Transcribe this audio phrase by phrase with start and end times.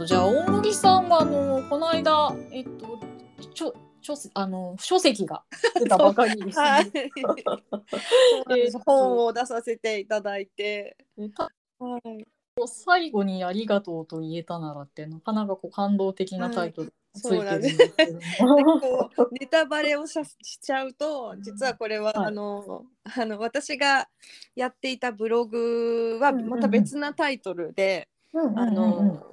[0.00, 2.98] とじゃあ大森さんはあのこの間えっと
[3.52, 5.42] ちょ書あの書籍が
[5.78, 6.64] 出たばかりです、ね。
[6.64, 8.70] はい。
[8.86, 10.96] 本を出させていただいて。
[11.78, 12.24] はい。
[12.66, 18.18] 最後にありがとうと言えたならってなかなかこう感動的なタイトルついてるんですけど、
[19.38, 20.18] ネタバレをし
[20.60, 24.08] ちゃうと実はこれは、はい、あのあの私が
[24.54, 29.30] やっていたブログはまた別なタイトルで、あの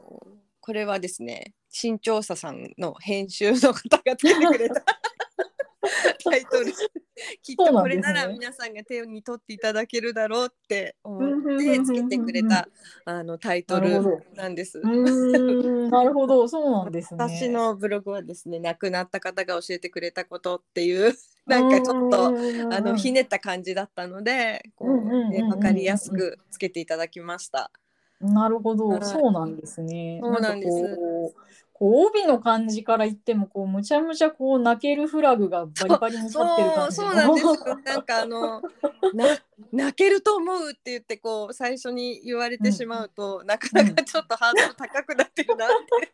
[0.67, 4.83] これはですね新調査さんの編集の方がつけてくれた
[6.29, 6.65] タイトル。
[7.41, 12.67] きっとこれなら皆さんが手に取っていただけるだろうって思ってつけてくれた
[13.05, 14.81] あのタイトルなんです。
[14.81, 17.23] なるほど、そうなんですね。
[17.23, 21.13] 私のブログはですね、亡くなった方が教えてくれたことっていう
[21.47, 22.31] なんかちょっとあ
[22.81, 27.71] のひねった感じだったので、こうねわかりやすくつけていただきました。
[28.19, 30.19] なるほど、そうなんですね。
[30.21, 31.35] そうなんです。
[31.79, 37.45] こう帯の感じから言ってもこうむちゃむちゃこう泣けるフラグがバリバリに立ってる感じそうなんです
[37.85, 38.61] なんかあの
[39.13, 39.37] な
[39.71, 46.11] 泣けると思うって言ってこう最初に言われてしまうと、うん、なかなかちょっとハードル高くなってるなって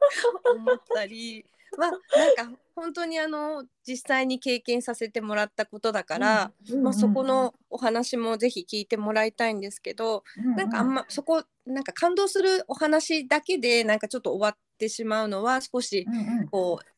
[0.54, 1.46] 思ったり。
[1.78, 16.06] まあ、なんか本当にあの実際に経験させてもらったことだから、うん、まあ、そこのお話もぜひ聞いてもらいたいんですけど、うん、なんかあんまそこなんか感動するお話だけでなんかちょっと終わってしまうのは少し
[16.52, 16.94] こう、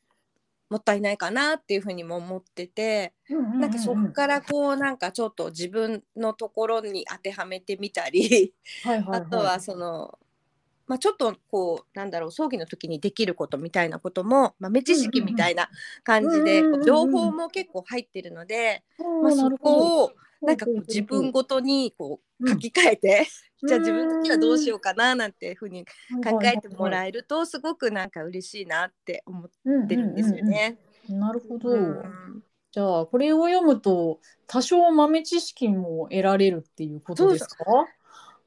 [0.70, 8.54] もったいないかなっていうふうにも思ってて、なんかそこからこうなんかちょっと自分のところに当てはめてみたり
[8.84, 10.18] あとはその
[10.88, 15.70] まあ、ちょっとこうなんだろう葬儀の時にできることみたいなことも豆知識みたいな
[16.04, 18.84] 感じで、情報も結構入ってるので、
[19.24, 23.28] まあ、そこをなんかこう自分ごとにこう書き換えて、
[23.66, 25.86] じゃあ自分的にはどうしようかななんていうふうに
[26.24, 30.78] 考えてもらえるとすごくなんか嬉しいなって思ってるんですよね。
[31.10, 37.64] なるほど、うん、じゃあこれを読むと多少豆知識も得られるっていうことですか？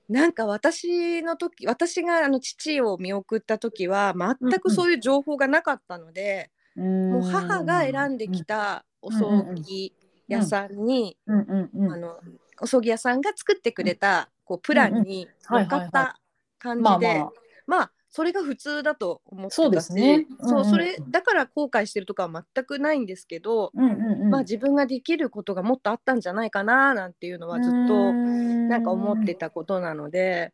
[0.08, 9.92] なんか私の時私があの父を見送った時は全くそういう情報がなかったので、うん、もう母が選んできたお葬儀
[10.26, 12.18] 屋さんに、あの
[12.60, 16.18] お葬儀屋さんが作ってくれたこうプランに乗っかった
[16.58, 17.24] 感じで
[17.66, 30.52] まあそれが普通だと思ってそうですね、そうそれだから後悔してるとかは全くないんですけど、うんうんうん、まあ自分ができることがもっとあったんじゃないかななんていうのはずっとなんか思ってたことなので、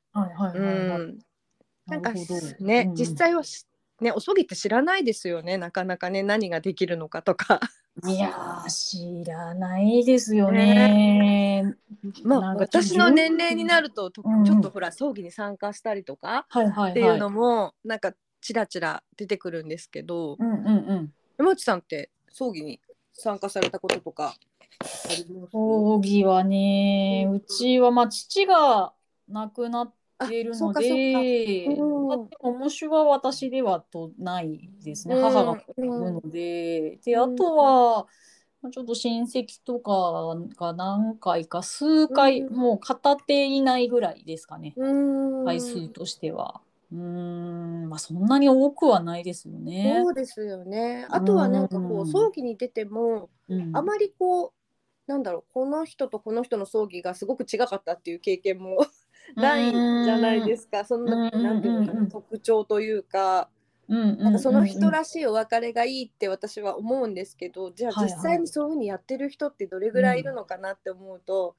[1.87, 2.13] なんか
[2.61, 3.43] ね、実際は
[4.01, 7.61] ねお葬儀って知らないですよねなかなかね何ができるのかとか。
[8.03, 10.75] いや知らないですよね。
[11.63, 11.75] ね。
[12.25, 22.81] まあ私の年齢になると、うん、ちょっとほら葬儀に参加したりとかっていうのも、なんかちらちら出てくるんですけど、うんうんうん、山内さんって葬儀に
[23.13, 24.35] 参加されたこととか
[25.53, 28.93] 葬儀はねうちはまあ父が
[29.29, 31.85] 亡くなっているので、う
[32.17, 38.07] ん、面白は私ではとないですね、母がいるので、であとは、
[38.71, 44.75] ちょっと親戚とかが何回か数回、もう片手いないぐらいですかね、
[45.45, 46.61] 回数としては。
[46.93, 47.89] うん。
[47.89, 50.01] まあそんなに多くはないですよね。
[50.05, 51.07] そうですよね。
[51.11, 53.31] あとはなんかこう葬儀に出ても、
[53.73, 54.53] あまりこう
[55.07, 58.87] なんだろうこの人とこの人の葬儀がすごく違かったっていう経験も
[59.37, 60.85] ないじゃないですか。
[60.85, 63.49] そんななんていうの特徴というか。
[63.87, 71.55] なんかその人らしいお別れがいいって私は思うんですけどじゃあ実際にそういうふうにやってる人ってどれぐらいいるのかなって思うと、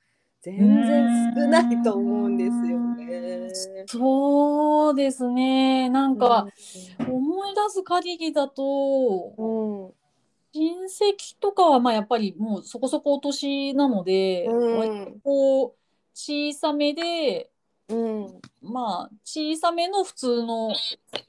[0.45, 3.49] 全然少ないと思うんですよね。
[3.87, 5.89] そうですね。
[5.89, 6.47] なんか
[7.07, 8.63] 思い出す限りだと、
[9.37, 9.93] うん、
[10.53, 15.73] 親戚とかはまあやっぱりもうそこそこお年なので、うん、こう
[16.13, 17.49] 小さめで
[17.89, 20.73] うん、まあ小さめの普通の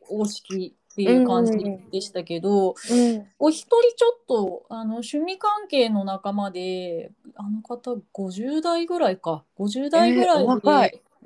[0.09, 1.53] お式っていう感じ
[1.93, 2.99] でしたけど、うん。
[2.99, 9.45] うん、お一人ちょっとあの趣味関係の仲間であの方50代ぐらいか。
[9.59, 10.53] 50代ぐらいで、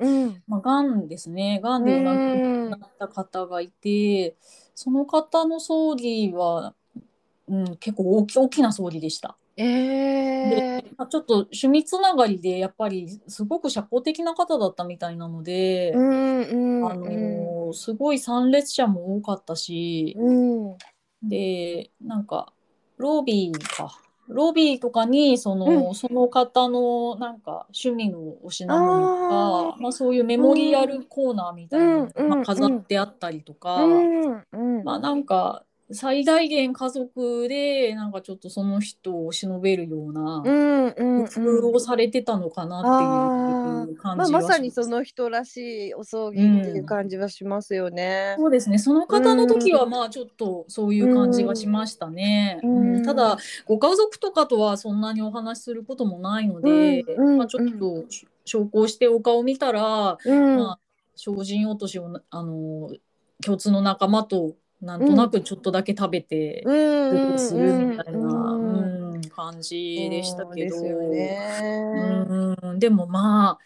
[0.00, 0.43] えー、うん。
[0.49, 1.61] まあ、がんですね。
[1.62, 4.35] がんで亡くなった方がいて、
[4.75, 6.75] その方の葬儀は、
[7.49, 9.37] うん、結構大き大きな葬儀でした。
[9.62, 20.77] えー、ちょっと趣味つながりでやっぱりすごく社交的な方だったみたいなので、うんうんあのすごい参列者も多かったし、うん、
[21.23, 22.53] でなんか
[22.97, 23.97] ロビーか。
[24.31, 25.95] ロビーとかにその,、うん。
[25.95, 34.85] その方のなんか趣味のお品物とあかまあ、そういうメモリアルコーナーみたいなのが、うんまあ、飾ってあったりとか、うんうん。
[34.85, 48.37] まあなんか最大限家族でなんかちょっとその人を忍べるようなうんうん工夫をされてたのかなっていう感まあ、じはまさにしますその人らしいお葬儀っていう感じはしますよね。
[48.39, 48.79] そうですね。
[48.79, 52.61] その方の時はまあちょっとそういう感じがしましたね。
[52.63, 52.97] うん。
[52.97, 53.03] うん。
[53.03, 58.05] ただご家族とかとはそんなにお話しすることもないので、うんうんまあ、ちょっと
[58.45, 60.57] 証拠してお顔見たら、うん。
[60.57, 60.81] まあ、
[61.17, 62.91] 精進落としをあの
[63.43, 66.62] 共通の仲間となんとなくちょっとだけ食べて
[67.37, 68.59] するみたいな、
[69.35, 70.77] 感じでしたけど。
[72.79, 73.59] でもまあ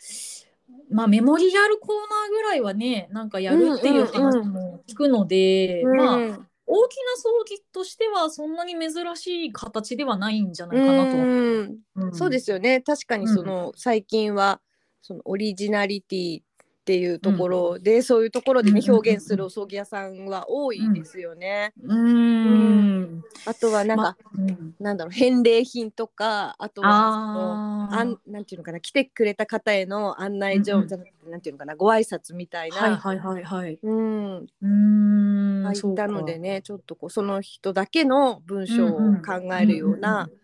[0.91, 6.19] まあメモリアルコーナーぐらいはねなんかやるっていう話も聞くので、うんまあ
[6.67, 11.19] 大きな葬儀としてはそんなに珍しい形ではないんじゃないかなと。
[11.19, 11.79] うん。
[11.97, 12.15] うん。
[12.15, 12.81] そうですよね。
[12.81, 14.61] 確かにその、最近は
[15.03, 16.41] そのオリジナリティ
[16.85, 21.73] っていうところで、そういうところで、ねうんうん表現するお葬儀屋さんは多いですよね。
[21.83, 23.25] うん。
[23.47, 24.75] あとはなんか、まうん。
[24.79, 30.89] なんだろう返礼品とかあとはあんなんていうのかな来てくれた方への案内状、うんうん。
[30.89, 33.79] じゃなくてなんていうのかなご挨拶みたいな、はいはいはいはい。
[33.83, 34.37] うん。
[34.37, 38.91] うーん入ったのでねちょっとこうその人だけの文章を
[39.25, 40.44] 考えるようなうんうんうんうん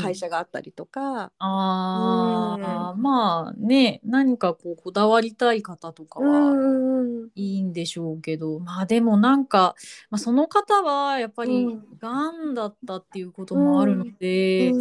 [0.00, 1.32] 会社があったりとか。
[1.38, 9.74] ああ、まあね何かこうこだわりたい方とかうはんいいんでしょうけど、まあでもなんか、
[10.10, 11.98] まあ、その方はやっぱりうん。
[11.98, 14.80] がんだったっていうこともあるので、うん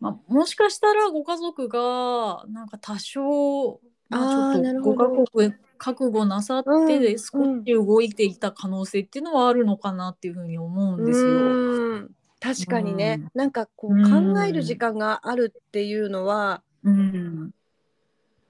[0.00, 3.80] まあ、もしかしたらご家族がなんか多少、
[4.10, 12.08] まあ、ちょっとご家族覚悟なさってで少し動いていた可能性っていうのはあるのかなっていうふうに思うんですよ。
[12.40, 13.30] うん確かにね、うん。
[13.34, 14.34] なんかこううん。
[14.34, 17.50] 考える時間があるっていうのは、うん。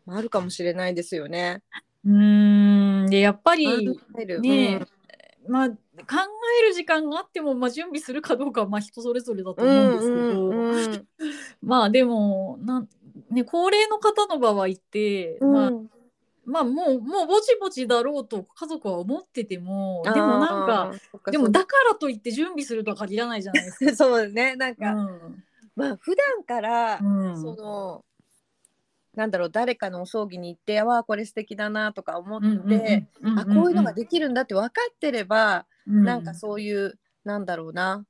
[0.04, 1.62] まああるかもしれないですよね。
[2.04, 3.10] うーん。
[3.10, 4.40] でやっぱり考える。
[4.40, 4.80] ね、
[5.48, 5.76] まあ考
[6.62, 11.08] える時間があっても、まあ、準備するかどうかはまあ人それぞれだとうん思うんですけど、うんうん
[11.62, 12.88] まあでもなん、
[13.30, 15.52] ね、高齢の方の場合って、うん。
[15.52, 15.72] まあ
[16.48, 23.94] まあもうもうぼちぼちだろうと家族は思っててもでもなんかでもだからといって準備するとは限らないじゃないですか。
[23.96, 25.44] そうねなんか、うん。
[25.76, 27.40] まあ普段から、うん。
[27.40, 28.04] その
[29.14, 33.06] なんだろう誰かのお葬儀に行ってわあこれ素敵だなとか思って、
[33.36, 38.06] あこういうのができるんだって分かってれば、なんかそういうなんだろうな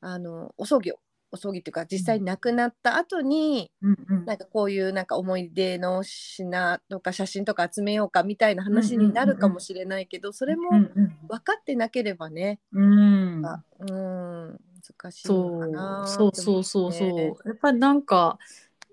[0.00, 4.24] あのお葬儀をお葬儀っていうか実際に亡くなった後に、うんうん。
[4.24, 13.46] なんかこういうなんか思い出の品とか写真とか集めようかみたいな話になるかもしれないけど、それもうん分かってなければね、うん。
[13.46, 14.60] あうん
[14.98, 16.30] 難しいそうのかなそう。
[16.34, 18.38] そうそうそう、ねやっぱりなんか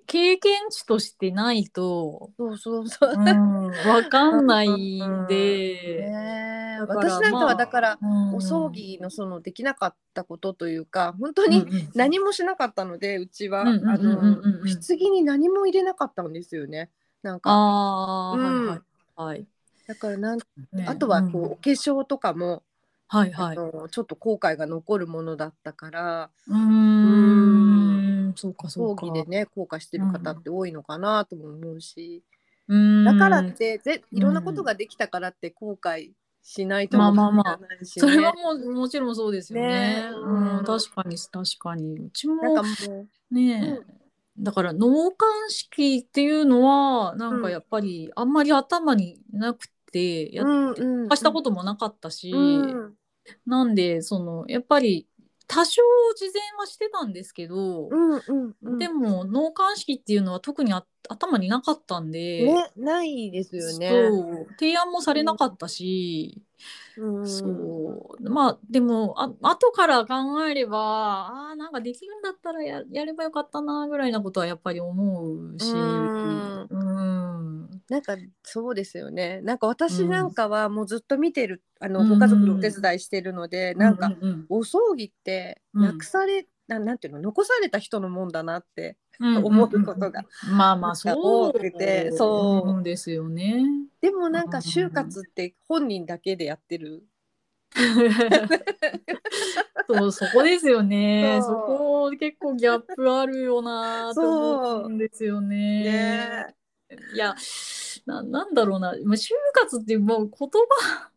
[0.08, 3.14] 経験値としてないと、そうそうそう。
[3.14, 3.18] う。
[3.18, 8.36] ん、わかんないんで、ね私なんかまあはだから、うん。
[8.36, 11.66] お葬儀のそのできなかったことというか本当に
[11.96, 14.26] 何もしなかったのでうちは、うんうんうんあのうん。
[14.26, 16.90] うん棺に何も入れなかったんですよね。
[17.22, 17.52] なんか。
[17.52, 18.68] ああ、うん。
[18.68, 18.82] はいはい
[19.16, 19.46] はい、
[19.88, 20.40] だからなん
[20.74, 20.86] ね。
[20.88, 22.64] あとはこう、んお化粧とかも、
[23.08, 23.56] はいはい。
[23.56, 26.30] ちょっと後悔が残るものだったから。
[26.48, 27.35] うーん
[28.36, 29.06] そうかそ葬うか。
[29.08, 32.24] 儀でね後悔してる方って多いのかなとも思うし、
[32.68, 33.06] うーん。
[33.06, 36.12] だからってぜいろんなことができたからって後悔
[36.44, 37.58] しないともまあまあまあ。
[37.58, 38.02] 限らないしね。
[38.02, 39.70] それはもうもちろんそうですよね。
[39.70, 40.10] ね。
[40.14, 40.58] うん。
[40.58, 40.66] うん。
[40.66, 42.00] 確かに確かに。
[42.00, 43.96] うちもなんかもうねえ、
[44.38, 52.94] だから納棺式っていうのはなんかやっぱりあんまり頭になくてやっうんうんしたこともなかったし、うん。
[53.46, 55.08] なんでそのやっぱり
[55.48, 55.82] 多少
[56.16, 58.80] 事前はしてたんですけど、うんうんうん。
[58.80, 63.90] でも納棺式っていうのは特にあ頭になかったんで、ねないですよね。
[63.90, 66.42] そう提案もされなかったし、
[66.98, 67.28] うん。
[67.28, 76.68] そうまあでもあ後から考えればあーなんかできるんだったらややればよかったなぐらいなことはやっぱり思うし、うん。
[76.70, 77.25] うん
[77.90, 79.42] なんかそうですよね。
[79.42, 90.26] なんか私なんかはもうずっと見てる、あのうんご家族のお手伝いしてるので、なんかううお葬儀ってうんなくされ、ななんていうの残された人のもんだなってうん思うことが。
[90.52, 91.14] まあまあそう
[91.50, 93.64] 多くてそううんですよね。
[94.02, 97.04] でもなんか就活って本人だけでやってる。
[99.88, 101.40] そうそこですよね。
[101.42, 105.84] そこ結構ギャップあるよなと思うんですよね。
[105.84, 106.56] ね
[107.14, 107.36] いや
[108.06, 108.94] ななんだろうな。
[109.04, 111.12] まあ就活っていうもう言葉。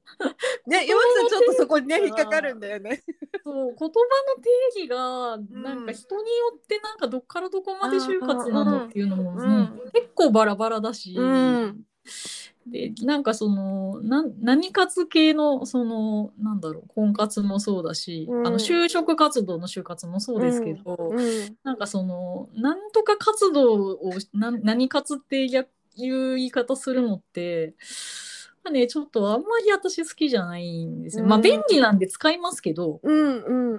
[0.67, 3.03] ね、山下さんちょっとそこにね引っかかるんだよね。
[3.45, 3.91] そう言葉の
[4.43, 9.39] 定義がなんか人によってなんかどっからどこまで就活なのっていうのも、うん。
[9.39, 11.81] うん結構バラバラだし、うん
[12.71, 18.47] でなんかそのな何活系のそのなんだろう婚活もそうだし、うん。
[18.47, 21.57] あの就職活動の就活もそうですけど、うん。
[21.65, 25.67] なんかそのなんとか活動をな何活っていう
[26.37, 27.75] 言い方するのって。
[28.65, 31.25] まあね、ちょっとあんまり私好きじゃないんですよ。
[31.25, 33.79] まあうん便利なんで使いますけど、うん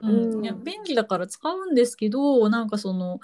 [0.64, 3.20] 便利だから使うんですけどなんかその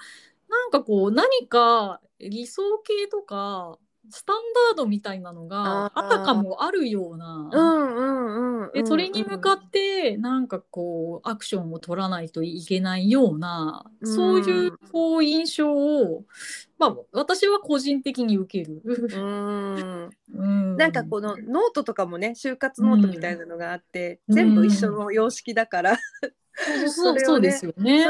[0.48, 3.78] なんかこう何か理想系とか
[4.10, 4.36] スタン
[4.70, 7.50] ダードみたいなのがあたかもあるような。
[8.84, 16.24] それに向かってなんかこうアクションを取らないといけないような、うんそういうこう印象を、
[16.78, 18.82] まあ、私は個人的に受ける。
[18.84, 20.10] うん。
[20.34, 20.76] うん。
[20.76, 24.34] なんかこのノートとかもね終活ノートみたいなのがあって、うん。
[24.34, 25.98] 全部一緒の様式だから、
[26.56, 28.06] そうそうそれをねそうですよね。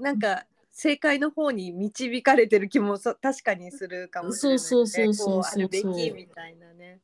[0.00, 5.70] なんか正解の方に導かれてる気もそ 確かにするかもしれない、ね、そうそうそうそうこ
[6.10, 7.00] うみたいなね。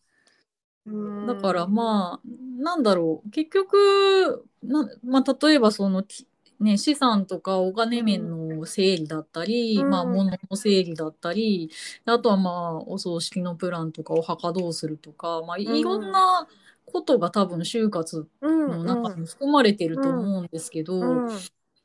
[1.26, 3.30] だからまあなんだろう。
[3.30, 6.26] 結局な、まあ、例えばその、き
[6.58, 9.90] ね、資産とかお金面の整理だったり、うん。
[9.90, 11.70] まあ、物の整理だったり
[12.06, 16.49] あとはまあお葬式のプランとかお墓どうするとか、まあ、いろんな
[16.87, 21.28] ことが多分就活うんの中に含まれてると思うんですけど、うん。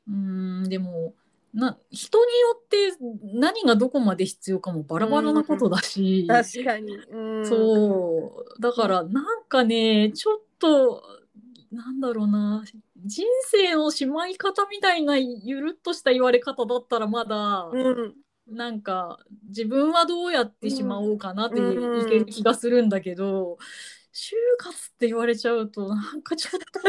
[0.08, 1.14] うんでも
[1.54, 2.76] な人によって
[3.34, 6.26] 何がどこまで必要かもバラバラなことだし。
[6.26, 8.60] 確かに、うん、そう。
[8.62, 11.02] だからなんかねちょっと
[11.70, 12.64] なんだろうな。
[13.04, 18.14] 人生のしまい方みたいなゆるっとした言われ方だったらまだ、うん。
[18.48, 19.18] なんか
[19.48, 22.08] 自分はどうやってしまおうかなっていうん。
[22.08, 23.58] ける気がするんだけど、
[24.14, 26.80] 就活って言われちゃうとなんかちょっと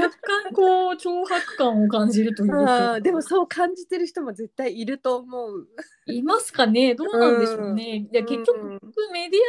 [0.00, 5.66] 若干こう 脅迫感を感じるというあかーでもそう感じてる人も絶対いると思う。
[6.06, 6.94] いますかね？
[6.94, 8.06] どうなんでしょうね？
[8.12, 8.80] いや結局うん。
[9.12, 9.40] メディ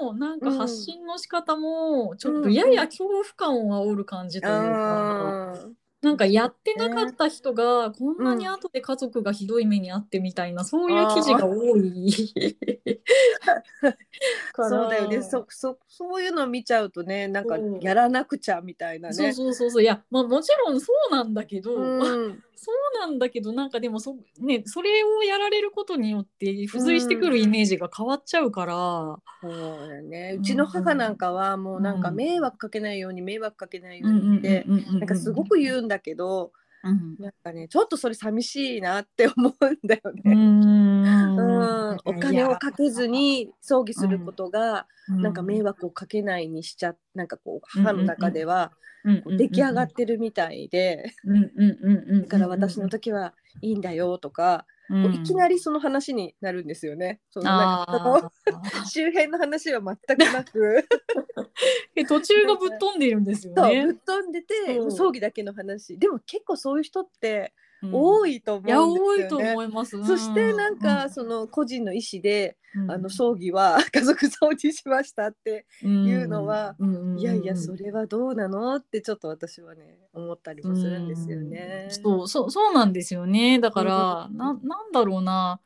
[0.00, 5.72] アのなんか発信の仕方もちょっとやや恐怖感を煽る感じというか、あー。
[6.02, 12.95] なんかやってなかった人がこんなに後で家族がひどい目にあってみたいな、そういう記事が多い
[14.54, 15.22] そうだよね。
[15.22, 19.14] そそそういうのを見ちゃうとねなんかやらなくちゃみたいなね。
[19.14, 19.82] そうそうそうそう。
[19.82, 22.42] いや、まあ、もちろんそうなんだけど、うん。
[22.58, 30.36] そうなんだけどなんかでもそ,、ね、それをやられることによって付随してくるイメージが変わっちゃうから、そうだよね。
[30.38, 34.32] うちの母なんかはもうなんかうん迷惑かけないように迷惑かけないよううん。
[34.32, 34.98] にってうんうんうんうん。
[35.00, 36.52] なんかすごく言うんだけど
[36.90, 37.16] うん。
[37.18, 40.34] なんかねちょっとそれ寂しいなって思うんだようね。
[40.34, 41.38] ん。
[41.38, 48.72] うん、お金をかけずに葬儀することがいやなんか迷惑をかけないにしちゃなんかこう母の中では
[49.04, 51.12] うん出来上がってるみたいで。
[51.24, 55.14] うんうんうんうんだから私の時はいいんだよとかうん。
[55.14, 57.20] いきなりその話になるんですよね。
[57.30, 58.32] そのなんか
[58.88, 60.86] 周辺の話は全くなく。
[61.96, 63.86] え途中がぶっ飛んでるんですよね。
[63.86, 63.94] ぶっ。
[63.94, 65.98] 飛んでてそう葬儀だけの話。
[65.98, 69.00] でも結構そういう人ってうん多いと思うんですいやよね。
[69.00, 69.90] 多いと思います。
[70.04, 72.90] そしてなんかうその個人の意思で、うん。
[72.90, 77.18] あの葬儀は 家族葬にしましたっていうのは、うん。
[77.18, 81.84] いやいやそれはどうなのってちょっと私はね思ったりもするんですよね。
[81.84, 81.90] うん。
[81.90, 83.58] そうそうそうなんですよね。
[83.60, 85.60] だから、うんななんだろうな。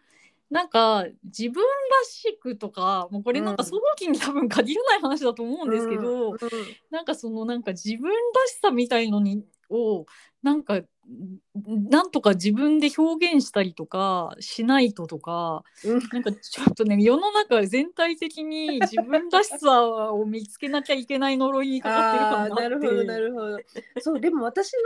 [0.51, 1.69] なんか自分ら
[2.07, 3.69] しくとかもうこれなんかうん。
[3.69, 6.39] 葬儀に多分限らない話だと思うんですけど、うん。
[6.91, 8.15] なんかそのなんか自分ら
[8.47, 10.07] しさみたいのにを
[10.43, 10.81] なんか
[11.91, 16.01] なんとか自分で表現したりとかしないととかうん。
[16.13, 23.59] なんかちょっとね世の中全体的に自分らしさを見つけなきゃいけない呪いにかかってるあ感があってーなるほどなるほど。
[24.01, 24.79] そうでも私の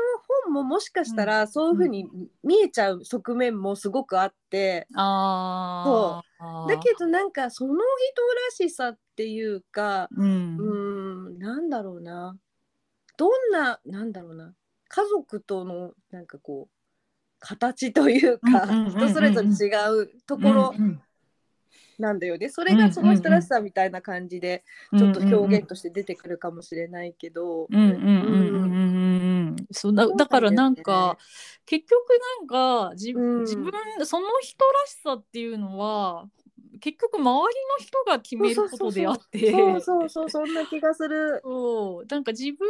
[0.45, 2.07] 本ももしかしたらそういうふうに
[2.43, 10.57] 見えちゃう側面もすごくあって、ああだけどなんかその人らしさっていうかうん。
[10.59, 12.37] うーんなんだろうな。
[13.17, 14.55] どんななんだろうな
[14.88, 16.75] 家族とのなんかこう
[17.38, 19.69] 形というか、人それぞれ違
[20.03, 21.00] うところうん
[21.99, 27.67] なんだよね、それがその人らしさみたいな感じでうんちょっと表現として出てくるかもしれないけど、
[29.91, 31.17] うだだからなんか
[31.67, 32.00] 結局
[32.41, 32.47] なん
[32.88, 33.41] か自,、うん。
[33.43, 33.73] 自分
[34.05, 36.29] その人らしさっていうのは
[36.81, 41.40] 結局周りの人が決めることであってそうそうそうそんな気がする。
[41.43, 42.69] そうなんか自分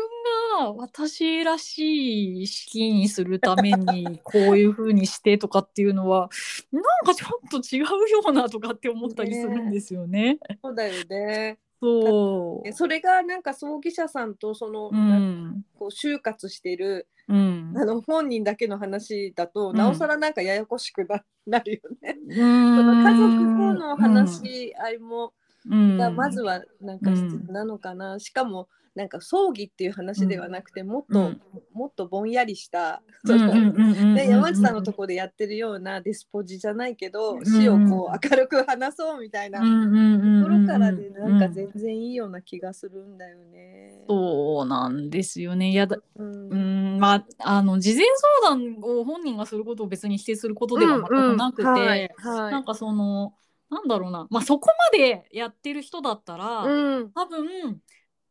[0.58, 6.30] が私らしい式にするために こういう風にしてとかっていうのは
[6.73, 10.38] なんかちょっと違うようなとかって思ったりするんですよね。
[10.62, 11.58] そうだよね。
[11.80, 17.72] そうそれがなんか葬儀社さんとその、うんこう就活してるうん。
[17.76, 22.18] あの本人だけの話だと、なおさらなんかややこしくななるよね。
[22.28, 25.32] そその家族との話し合いも、
[25.70, 25.96] うん。
[25.96, 31.40] がまずはなんか必要なのかな、しかもなんか葬儀っていう話ではなくてもっと、うん。
[31.72, 37.44] もっとぼんやりした、山内さんのとこでやってるようなディスポジじゃないけど、ん。
[37.44, 44.04] 死をこう明るく話そうみたいなところからでなんか全然いいような気がするんだよね。
[44.08, 45.70] そうなんですよね。
[45.70, 46.48] いやだうん。
[46.50, 46.98] うん。
[47.00, 48.04] まああの事前
[48.44, 52.52] 相談を本人がすることを別に否定することでは全くなくて、うんうんはいはい。
[52.52, 53.34] なんかその
[53.70, 54.28] なんだろうな。
[54.30, 57.10] まあそこまでやってる人だったら、うん。
[57.12, 57.80] 多分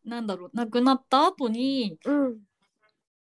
[0.05, 2.37] なんだろう亡くなった後にうん。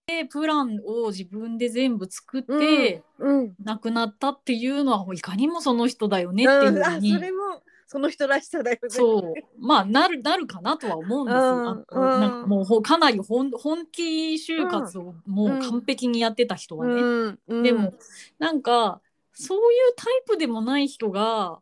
[0.08, 8.90] でプランを自分で全部作って、うん亡くなったっていうのはいかにもその人だよねっていうふうに、それもその人らしさだよね。
[8.90, 9.34] そう。
[9.60, 11.42] まあなるなるかなとは思うんですよ。
[11.42, 12.22] うんあのうん。
[12.22, 16.94] なんかもうほかなり本本気就活をもう完璧にやってた人はね。
[16.94, 17.64] うんうん。
[17.64, 17.94] でも
[18.40, 19.02] なんか
[19.34, 21.60] そういうタイプでもない人が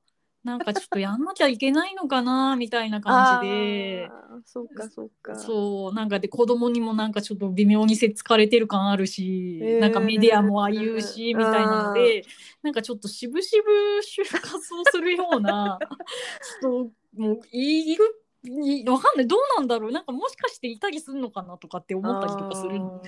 [0.48, 4.10] なんかちょっとやんなきゃいけないのかなみたいな感じで。
[4.46, 5.36] そうかそうか。
[5.36, 12.24] そうなんかで子供にもなんかちょっと微妙にせっつかれてる感あるし、へーなんかメディアもああいうしみたいなので
[12.64, 15.80] なんかちょっと渋々就活をするような
[16.62, 19.92] 人もいるいわかんないどうなんだろう。
[19.92, 23.02] なんかもしかしていたりするのかなとかって思ったりとかするの。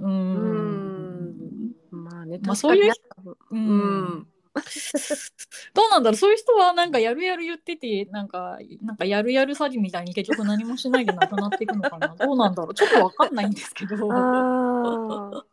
[0.00, 0.08] うー。
[0.08, 1.72] ん。
[1.92, 4.04] まあね、まあそういうううん。
[4.22, 4.26] ん。
[5.74, 13.96] どうなんだろうそういう人はなんかやるやる言っててなんかなんかやるやる詐欺みたいに結局何もしないでなくなっていくのかなどうなんだろうちょっとわかんないんですけど。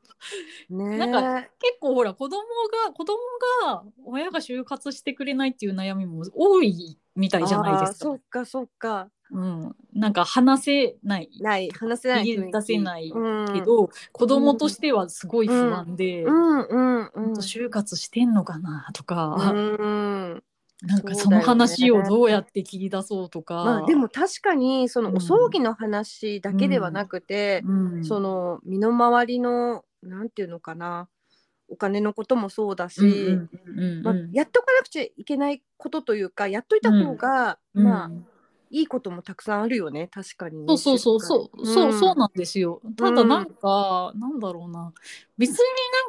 [0.70, 2.42] ねなんか結構ほら子供
[2.86, 3.18] が子供
[3.66, 8.20] が親が就活してくれないっていう悩みも多いみたいじゃないですかそっ。
[8.30, 9.10] かそっか。
[9.34, 11.30] うん、なんか話せない。
[11.42, 11.70] ない。
[11.72, 13.54] 話せない出せないうん。
[13.54, 16.62] けど、子供としてはすごい不安で、うん。
[16.62, 17.08] うん。
[17.08, 17.34] うん。
[17.34, 20.44] 就活してんのかなとか、うん。
[20.84, 23.56] なんかその話をどうやって切り出そうとか。
[23.56, 31.10] まあでも確かにそのうんお葬儀の話だけではなくて、うん、その身の回りのなんていうのかな。
[31.70, 37.84] お金のこともそうだし、うんうんうんうんまあ、やっとかなくちゃいけないことというかやっといた方が、うん。
[37.84, 38.12] まあ
[38.74, 40.08] いいこともたくさんあるよね。
[40.08, 42.82] 確かにね、そうそうそうそう、そうそうななんですよ。
[42.98, 44.92] ただなんか、なんだろうな。
[45.38, 45.58] 別に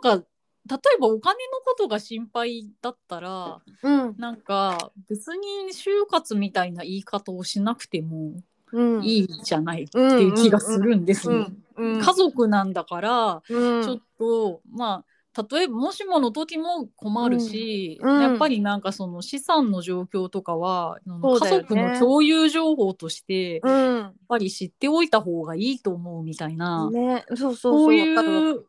[0.03, 0.27] なんか
[0.67, 4.15] 例えばお金のことが心配だったらうん。
[4.17, 8.33] なんか別に就活みたいな言い方をしなくても
[8.73, 9.05] うん。
[9.05, 11.29] いいじゃないっていう気がするんです
[11.77, 13.83] 家族なんだから、うん。
[13.83, 15.14] ちょっとまあ
[15.51, 18.11] 例えばもしもの時も困るし、うん。
[18.17, 18.23] うん。
[18.23, 21.13] やっぱりなんかその資産の状況とかは、ね。
[21.39, 27.25] 家族の共有情報としてやっうんぱり知っておいた方がいいと思うみたいな、ね。
[27.37, 28.65] そうそういう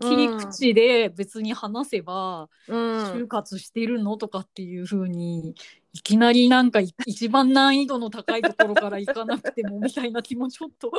[0.00, 3.14] 切り口で別に話せば、うん。
[3.16, 5.54] 就活してるのとかっていう風に
[5.92, 10.90] いきなりなんかい一番難易度の高いところから行かなくてもみたいな気もちょっと。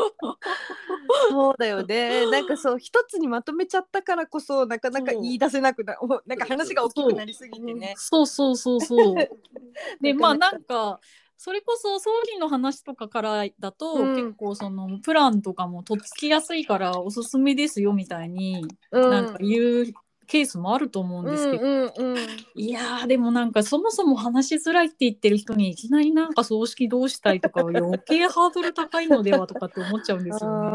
[1.30, 2.30] そうだよね。
[2.30, 7.94] なんかそう一つにまとめちゃったからこそなかなか言い出せなくな、おなんか話が大きくなりすぎてね。
[7.98, 9.16] そうそうそうそう。
[10.02, 11.00] でまあなんか
[11.38, 19.94] それこそ葬儀の話とかからだと、うん結構そのプランとかもとっつきやすいからおすすめですよみたいに、うんなんか言う
[20.32, 22.18] ケースもあると思うんですけど、うんうんうん。
[22.56, 30.68] いやーでもなんかそもそも話しづらいって言ってる人にいきなりなんか葬式どうしたいとかは余計ハードル高いのではとかって思っちゃうんですよね。
[30.70, 30.72] あ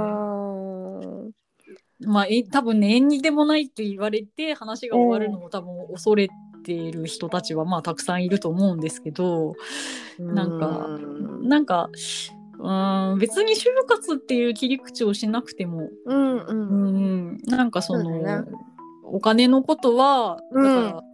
[2.01, 6.29] まあえ多分ね縁にでもないって言われて話が終わるのを多分恐れ
[6.63, 10.99] ている人たちはまあたくさんいると思うんですけどーなんかう
[11.45, 11.49] ん。
[11.49, 11.89] なんか
[12.59, 18.45] うーん別に就活っていう切り口をしなくても、うんううんん、なんかそのね
[19.07, 20.65] お金のことはだうん。
[20.71, 21.05] から、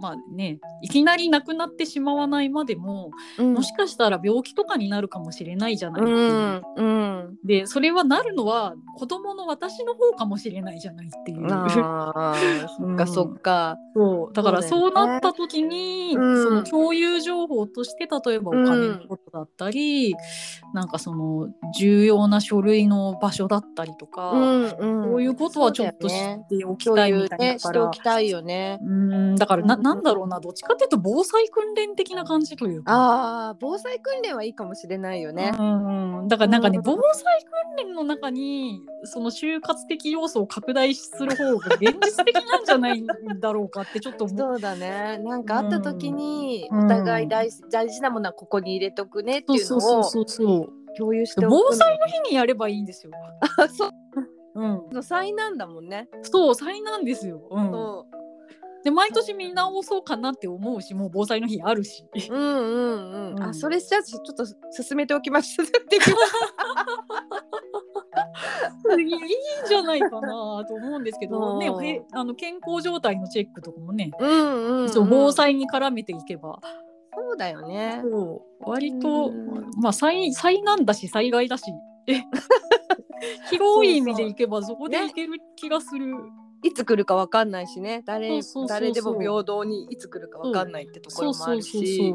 [0.00, 6.32] まあねいきなりなくなってしまわないまでも、うんもしかしたら病気とかになるかもしれないじゃないってういう。
[6.32, 7.36] んうん。
[7.44, 11.46] でそれはなるのは子供の私の方かもしれないじゃないっていう。
[11.52, 13.76] ああ、そっかそっか。
[13.94, 20.14] そうだからそうなった時に、うんその共有情報として例えばお金のことだったり、
[20.72, 24.32] なんかその重要な書類の場所だったりとか。
[24.80, 26.16] そういうことはちょっと知っ
[26.48, 28.78] ておきたいみたいねだから、しておきたいよね。
[28.82, 32.92] うんだからなうんなんだろうなどっちかっていうと防災訓練的な感じというか。
[32.92, 35.52] ああ防災訓練はいいかもしれないよね。
[35.58, 37.44] うん、だからなんかね、うん防災
[37.76, 43.06] 訓練の中にその就活的要素を拡大する方が現実的なんじゃないん
[43.40, 44.28] だろうかってちょっと。
[44.28, 45.18] そうだね。
[45.18, 46.84] なんかあった時にうん。
[46.86, 53.12] お互い大事大事なものはここに入れとくねっていうのをそうそうそう共有して防災の日にやればいいんですよ。
[53.58, 53.90] あそう。
[54.52, 56.08] うん、災難だもんね。
[56.22, 57.40] そう災難ですよ。
[57.50, 58.09] うん、そう
[58.84, 62.06] で毎年見直そうかなって思うしもう防災の日あるし。
[62.30, 63.34] うんうんうん。
[63.34, 66.02] うんあそれじゃあちょっと進めておきましたっていう。
[69.00, 69.08] いん
[69.66, 74.88] じゃないかなと思うんですけど、 ねあの健康状態のチェックとかもね、うんうん、うん。
[74.88, 76.58] そう防災に絡めていけば、
[77.14, 78.02] そうだよね。
[78.60, 81.64] 割と、うんまあ災災難だし災害だし
[82.06, 82.22] え？
[83.50, 86.14] 広い意味でいけばそこでいける気がする。
[86.62, 88.02] いつ来るかわかんないしね。
[88.06, 92.14] 誰誰でも平等にいつ来るかわかんないってところもあるし。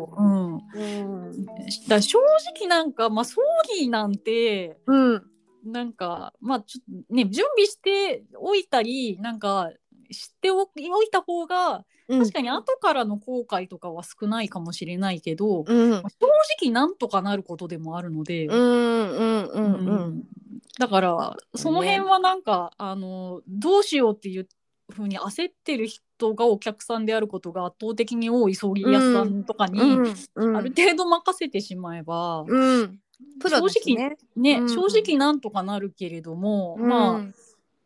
[2.02, 2.20] 正
[2.58, 3.42] 直なんか、まあ、葬
[3.78, 5.24] 儀なんてうん。
[5.66, 9.72] なんかまあちょっとね準備しておいたりなんか
[10.12, 15.92] 知っておおいた方がうん確かに後からの後悔とかは少ないかもしれないけど、うん。
[15.92, 16.04] 正
[16.62, 18.48] 直なんとかなることでもあるので、
[20.80, 21.32] うんうんうんううんん。
[21.32, 24.48] だからその辺はなんか、あのどうしようっていう
[24.92, 33.00] ふうに焦ってる人がお客さんであることが圧倒的に多い葬儀屋さんとかに、うんある程度任せてしまえば、うん。
[33.40, 34.18] プロですね。
[34.36, 37.22] ね、うん正直なんとかなるけれども、うんまあ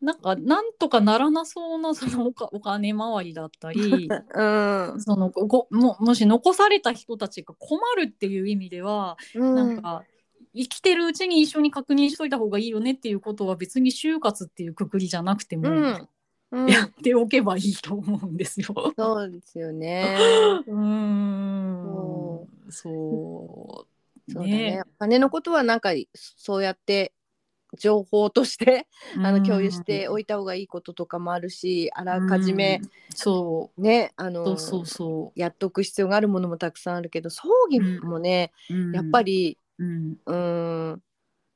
[0.02, 5.02] なんかなんとかならなそうなそのおかお金回りだったり うん。
[5.02, 10.06] そのごももし残された人たちが困るっていう意味では、なんか
[10.55, 16.07] 生きてるうちに一緒に確認しといた方がいいよねっていうことは別に就活っていうくくりじゃなくても、うん。
[16.51, 16.67] うん。
[16.67, 18.67] やっておけばいいと思うんですよ。
[18.97, 20.03] そうですよね。
[20.67, 24.81] うーんそそうそうだね。
[24.85, 27.13] お金のことはなんかそうやって
[27.77, 28.88] 情報として
[29.23, 41.01] あの共有しておいた方がいいこととかもあるし、あらかじめうんそねあのうそうそうそやっとく必要があるものもたくさんあるけど葬儀もね、う、うんやっぱ、りうん、ん。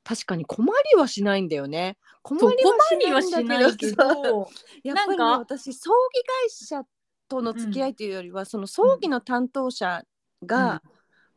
[0.03, 1.97] 確かに困りはしないんだよね。
[2.23, 4.49] 困りはししないいんだけどど
[4.83, 6.83] やっぱりね私葬儀会社
[7.27, 10.03] との付き合いというよりは、その葬儀の担当者
[10.45, 10.81] が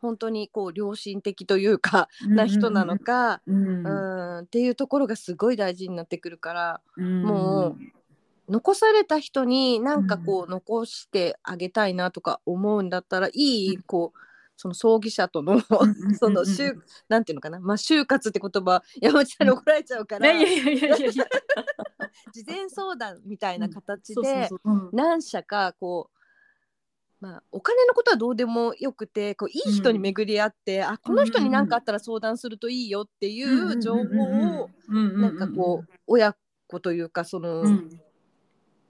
[0.01, 3.87] 本当にこう良心的というか、な人なのか、うん。
[3.87, 7.23] うん、っていうところがすごい大事になってくるからうん。
[7.23, 7.77] もう
[8.49, 14.19] 残された人になんかこう残してあげたいなとか思うんだったらいいこう
[14.57, 15.61] その葬儀者との
[16.19, 16.75] その就
[17.09, 17.61] なんていうのかな。
[17.61, 20.33] まあ就活って言葉山内さんに怒られちゃうから。
[22.33, 24.49] 事前相談みたいな形で
[24.93, 26.17] 何社かこう
[27.19, 36.37] まあ、お金のことはどうでもよくてこういい人に巡り合って、あこの人に何かあったら相談するといいよっていう情報をなんかこう親
[36.69, 38.01] 子というかその、うん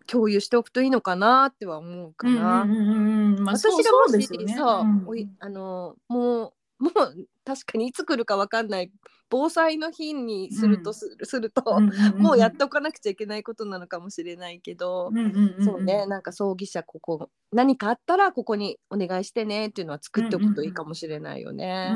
[0.07, 2.63] 共有しておくといいのかなっては思うかな。
[2.63, 8.93] うんうんうんうんまあそう私がもしさ、うんおいあのもうもう確かにいつ来るかわかんない
[9.29, 15.65] 防災の日にするとす, るすると、うんうんうんもうやっておかなくちゃいけないことなのかもしれないけど、うんうんうんん。
[15.65, 21.93] そうねなんか葬儀社ここ何かあったらここにお願いしてねっていうのは作っておくといいかもしれないようんね。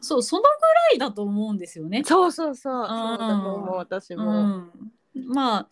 [0.00, 0.48] そうそのぐ
[0.90, 2.02] らいだと思うんですよね。
[2.04, 2.86] そうそうそう。
[2.86, 4.42] そうだと思う私うも。
[4.42, 4.72] ん、
[5.28, 5.68] まあ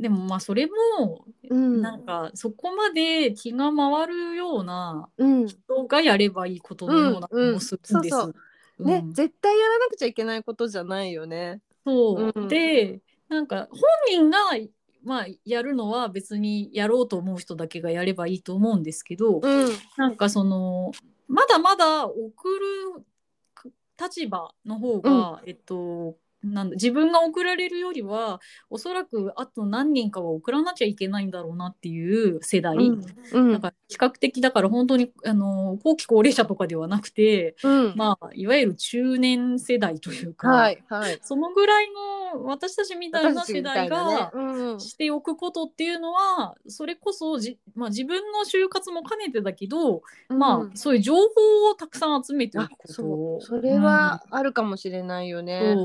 [0.00, 1.82] でもまあそれもうん。
[1.82, 5.46] なんかそこまで気が回るようなうん。
[5.46, 8.16] 人がやればいいことのような気もするんです。
[8.78, 11.60] ね、絶対やらなくちゃいけないことじゃないよね。
[11.84, 12.48] そう、うん。
[12.48, 14.38] でなんか本人が
[15.04, 19.68] まあやるのは別にやろうと思う人だけがやればいいと思うんですけど、うん。
[19.98, 20.92] なんかその
[21.28, 22.48] まだまだ送
[22.96, 23.04] る
[24.00, 33.52] 立場の方が、えっとなんだ自分が送られるよりはおそらくあと何人かは送らなきゃいけないんだろうなっていう世代、うんうん。
[33.52, 37.94] なんか比較的だから本当にあの後期高齢者とかではなくて、うん。
[37.96, 41.18] まあ、いわゆる中年世代というか、はいはい。
[41.22, 41.88] そのぐらい
[42.32, 51.20] の私たちみたいな世代がうんしておくことっていうのはそれこそじ、まあ、自分の就活も兼ねてだけど、まあ、そういう情報
[51.70, 52.92] をたくさん集めておあくこと。
[52.92, 53.44] そう。
[53.44, 55.76] それはあるかもしれないようんね。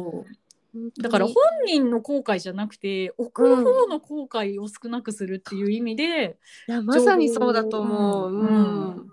[1.01, 1.35] だから本
[1.65, 8.31] 人の後悔じゃなくて送る方の後悔を少なくするっていう意味で、いやまさにそうだと思う。
[8.31, 9.11] ううんん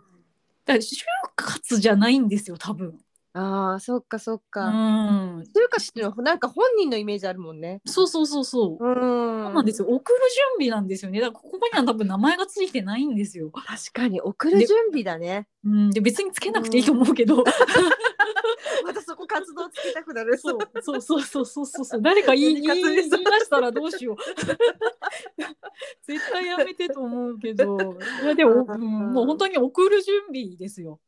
[0.65, 1.05] だから就
[1.37, 2.99] 活じゃないんですよ多分。
[3.35, 4.69] ああそっかそっうか。
[4.69, 5.41] ん。
[5.41, 7.81] 就活っていうのはなんか本人のイメージあるもんね。
[7.87, 8.85] そうそうそうそう。
[8.85, 8.95] うん。
[8.95, 9.89] そうなんですよ。
[9.89, 10.19] 送る
[10.59, 11.19] 準備なんですよね。
[11.19, 13.51] だからここには多分名前がついてないんですよ。
[13.51, 15.47] 確かに送る準備だね。
[15.65, 17.43] うん、で別につけなくていいと思うけど、
[19.33, 20.37] 活動つけたくなる。
[20.39, 24.17] そうそうそうそうそうそうそう誰か言い言い何言い出したらどうしよう。
[26.07, 27.79] 絶対やめてと思うけど、
[28.23, 31.01] いやでも、うん、もう本当に送る準備ですよ。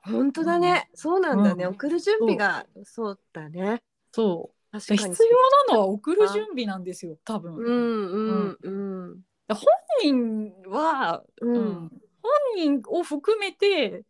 [0.00, 0.90] 本当だね。
[0.94, 1.64] そうなんだね。
[1.64, 3.82] うん送る準備がそうだね。
[4.12, 4.54] そう。
[4.78, 5.04] 必要
[5.68, 7.16] なのは送る準備なんですよ。
[7.24, 7.56] 多分。
[7.56, 9.20] うんうんうん。
[9.48, 9.60] 本
[10.02, 11.90] 人は、ううんん、
[12.22, 14.04] 本人を含めて。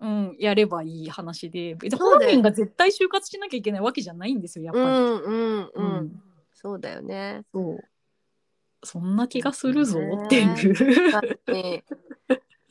[0.00, 4.84] うん、やればいい話で別に本人が絶対就活しなきゃいけないわけじゃないんですよやっぱり。
[4.86, 6.22] うんうんううんん。
[6.52, 7.42] そうだよね。
[7.52, 7.78] そう。
[8.82, 11.10] そんな気がするぞねっていう。
[11.12, 11.84] はい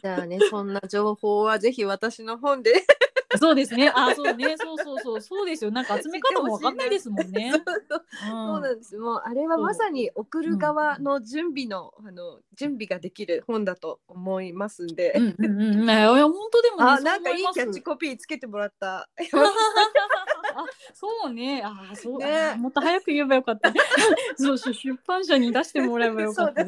[0.03, 2.73] じゃあね、そんな情報はぜひ私の本で。
[3.39, 3.91] そうですね。
[3.93, 4.55] あ、そうね。
[4.57, 5.21] そうそうそう。
[5.21, 5.71] そうですよ。
[5.71, 7.51] なんか集め方もわかんないですもんね。
[8.21, 8.97] そうなんです。
[8.97, 15.13] もうあれはまさに送る側の準備の、あの準備ができる本だと思いますんで。
[15.15, 15.85] うんうんうん。
[15.85, 16.83] ね、いや本当でもね。
[16.83, 19.09] あ、なんかいいキャッチコピーつけてもらった。
[20.55, 21.61] あ、そうね。
[21.63, 22.19] あ、そう。
[22.19, 22.51] ね。
[22.53, 23.73] あもっと早く言えばよかった。
[24.37, 26.61] そうそう出版社に出してもらえばよかった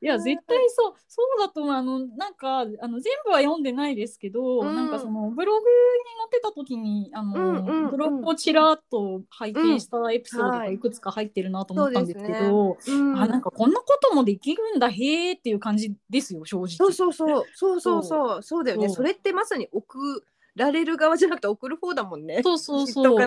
[0.00, 4.74] いや絶対そうそうだとあのなんかあの全部は読んでないですけど、うん。
[4.74, 7.90] なんかそのブログに載ってた時にあの、うんうんうん。
[7.90, 10.74] ブログをちらっと拝見したエピソードがはい。
[10.74, 13.16] いくつか入ってるなと思ったんですけど、うん。
[13.20, 16.68] あなんかこんなこともできるんだへーっていう感じですよ正直。
[16.68, 17.44] そうそうそう。
[17.54, 18.42] そうそうそう。
[18.42, 18.88] そうだよね。
[18.88, 20.24] それってまさに送
[20.54, 22.42] られる側じゃなくて送る方だもんね。
[22.42, 23.26] そうそうそう。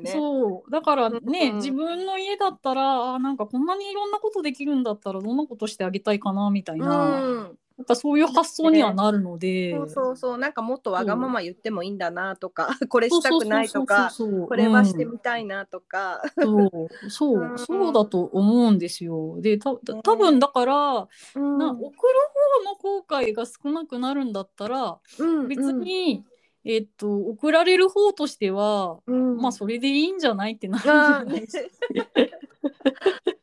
[0.00, 0.10] ね。
[0.10, 0.70] そう。
[0.70, 1.56] だからね、うん。
[1.56, 7.58] 自分の家だったらあなんかこんなにいろんなことできるんだったらどんなことしてあげたいかなみたいな、うん。
[7.80, 10.38] やっぱそういう発想にはなるので、そうそうそう。
[10.38, 14.10] なんかもっとわがまま言ってもいいんだなとかこれしたくないとか
[14.48, 16.70] これはしてみたいなとか、そう。
[17.10, 17.40] そう。
[17.40, 19.40] うんそうだと思うんですよ。
[19.40, 21.58] でたた多分だから、うん。
[21.58, 25.48] な送る方の後悔が少なくなるんだったらうん。
[25.48, 26.24] 別に、
[26.64, 29.36] えっと送られる方としては、うん。
[29.38, 31.70] まあそれでいいんじゃないってなるんじゃないです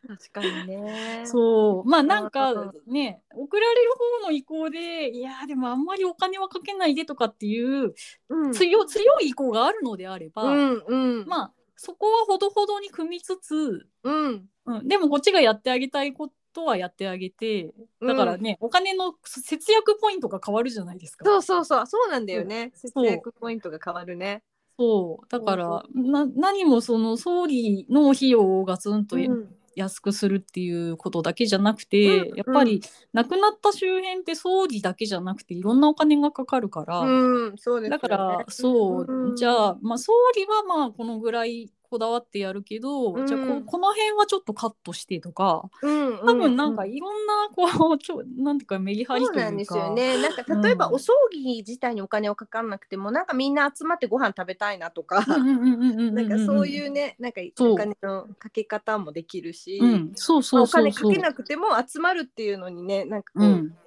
[0.08, 1.23] 確かにね。
[1.25, 1.89] そう。
[1.89, 7.93] まあなんうかんね送られる方の意向でいやでもあんまりお金はかけないでとかっていう
[8.30, 8.53] うん。
[8.53, 11.25] 強強い意向があるのであれば、うんうん。
[11.27, 14.49] まあそこはほどほどに組みつつ、うん。
[14.65, 17.70] うん、でもこっちがやってあげたいことはやってあげて
[18.02, 21.24] だからね、お金の節約ポイントが変わるじゃないですか。
[21.24, 21.86] そうそうそう。
[21.86, 22.72] そうなんだよね。
[22.74, 24.41] 節約ポイントが変わるね。
[24.80, 25.26] そう。
[25.30, 29.54] だからな何もその総理の費用をガツンとうん。
[29.76, 32.36] 安くするっていうことだけじゃなくて、うん。
[32.36, 32.82] やっぱり
[33.13, 37.58] 亡くなった周辺って葬儀だけじゃなくていろんなお金がかかるから、うん。
[37.60, 37.91] そうでね。
[37.91, 39.36] だからそう、うん。
[39.36, 43.28] じゃあ、まあ、総理はまあこのぐらいこだわってやるけど、うん。
[43.28, 50.21] じゃあここの辺はちょっとカットしてとかうん多分なんかういろんなこうちょなんていうかメリハリそうなんですというかよね。
[50.21, 60.91] なんか例えばうんお葬儀自体にお金をかかんなくても、なんかみんな集まってご飯食べたいなとか、うんうんうんうんうんうんなんかそういうね、なんかお金のかけ方もできるし、うん、そうそうそうそう。
[60.91, 63.78] 金かけなくても集まるっていうのにね、なんかこう、うん。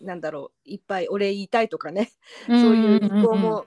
[0.00, 2.12] なんだろう、いっぱいお礼言いたいとかね、
[2.48, 3.20] うんそういう意向うん。
[3.20, 3.66] うんうんも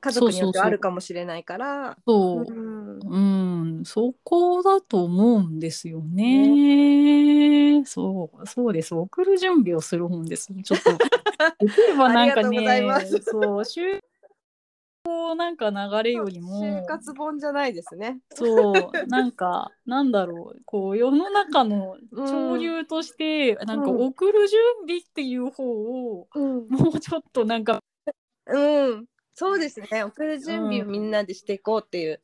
[0.00, 1.96] 家族によってはあるかもしれないから。
[2.06, 7.84] そううんうん、そこだと思うんですよね。
[7.84, 8.94] そう、そうです。
[8.94, 10.52] 送る準備をする本です。
[10.62, 10.90] ちょっと。
[11.64, 12.58] できればなんかね
[13.22, 14.00] そう、就
[15.02, 16.62] こうなんか流れよりも。
[16.62, 18.20] 就活本じゃないですね。
[18.34, 26.28] そう、なんか、なんだろう、こう世の中の潮流として、なんかうん送る準備っていう方を。
[26.34, 27.80] うん、もうちょっとなんか、
[28.46, 29.06] うん、
[29.40, 30.04] そうですね。
[30.04, 32.22] 送る準備をみんなでしていこうっていう。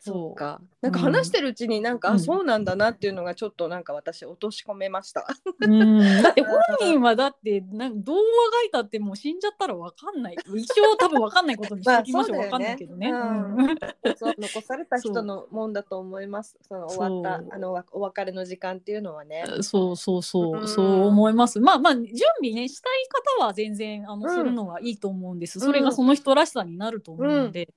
[0.00, 0.60] そうか。
[0.80, 2.20] なんか話してるうちになんか、あうん。
[2.20, 5.26] そうなんだなっていうのがちょっとなんか私落とし込めました。
[5.60, 8.20] うん、 だって本人はだってなん童話
[8.62, 10.36] 書いたってもう死んじゃったらわかんない。
[10.54, 13.10] 一応多分わかんないことにしておきましょう、わかんないけどね。
[13.10, 13.54] うん。
[13.56, 13.78] うん。
[14.16, 16.56] そう残された人のもんだと思います。
[16.62, 19.44] その終わったあのわお別れの時間っていうのはね。
[19.62, 20.68] そうそうそう、うん。
[20.68, 21.58] そう思います。
[21.58, 22.06] まあまあ準
[22.38, 23.08] 備ねしたい
[23.40, 24.34] 方は全然あの、うん。
[24.34, 25.58] するのはいいと思うんです。
[25.58, 27.68] それがその人らしさになると思うので、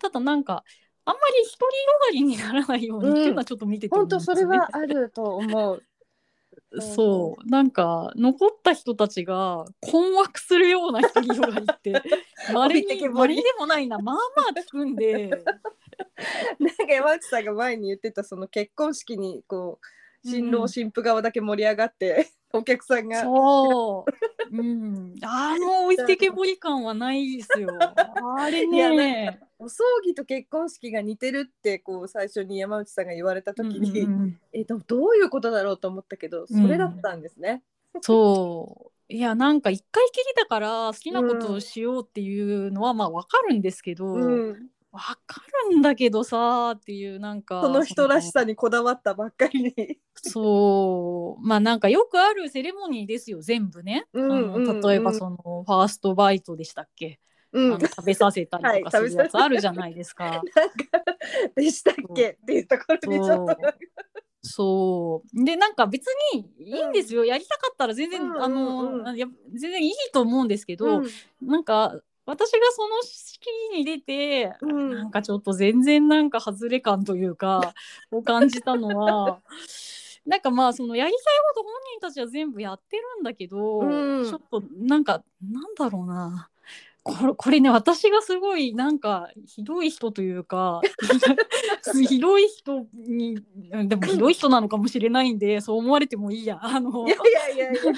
[0.00, 0.64] ただなんか
[1.04, 1.70] あんまり一人よ
[2.06, 5.82] がりにならないようにっていうのはちょっと見てて思本当それはあると思う。
[6.78, 7.50] そう。
[7.50, 12.02] なんか残った人たちが困惑するような一人よがりって
[12.54, 13.98] まれにまれでもないな。
[13.98, 15.30] まあまあつくんで。
[16.58, 19.80] なんか山内さんが前に言ってたその結婚式にこ
[20.24, 20.68] う新郎うん。
[20.68, 23.22] 新婦側だけ盛り上がって、お客さんが。
[23.22, 24.04] そ
[24.50, 27.70] う、うん、 あの置いてけぼり感はないですよ。
[28.38, 29.40] あれね。
[29.58, 34.40] お葬儀と結婚式が似てるってこう最初に山内さんが言われた時に、うんうんうん。
[34.52, 37.62] えどどういうことだろうと思ったけどそれだったんですね。
[38.00, 38.90] そう。
[39.12, 44.18] いやなんか一回きりだから好きなことをしようっていうのはまあわかるんですけど、う
[44.52, 49.98] ん、わかるんだけどさっていうなんかその人らしさにこだわったばっかりに。
[50.16, 51.46] そう。
[51.46, 54.80] まあなんかよくあるセレモニーですよ全部ね、うんあうんうん。
[54.80, 57.20] の例えばそのファーストバイトでしたっけ、
[57.52, 60.42] うん、あの食べさせたりとかはいするやつあるじゃないですか。
[61.54, 62.30] でしたっけ？
[62.30, 62.66] っていう。
[62.66, 63.56] ところでちょっと
[64.42, 65.44] そう。
[65.44, 68.42] でなんか別にいいんですよ、やりたかったら全然、うんうんうん。
[68.42, 68.48] あ
[69.12, 71.06] のや全然いいと思うんですけど、うん。
[71.46, 71.94] なんか
[72.26, 74.94] 私がその式に出て、うん。
[74.94, 77.74] なんかちょっと全然なんか外れ感というか
[78.10, 79.40] を感じたのは
[80.26, 81.20] なんかまあそのやりたい
[81.54, 84.28] こと本人たちは全部やってるんだけど、うん。
[84.28, 86.49] ちょっとなんかなんだろうな
[87.02, 90.80] これ これね私がすごいなんかひどい人というか
[92.08, 93.38] ひどい人に
[93.72, 97.92] うんでもひどい人なのかもしれないんでそう思われてもいいやあのいやいやいやいや。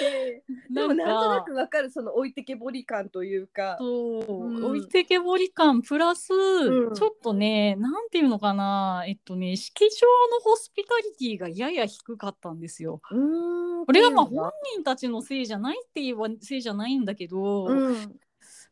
[0.00, 3.76] え ーでもなんとなかくわかるその置いてけぼり感というか。
[3.78, 13.00] そう、うん置いてけぼり感プラス、んちょっとねなんていうのかなえっとね式場のホスピタリティがやや低かったんですよ。
[13.08, 17.96] これがまあ本人たちのせいじゃないって言えばせいじゃないんだけど、うん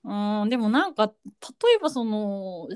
[0.04, 1.12] うん、でもなんか例
[1.76, 2.68] えばその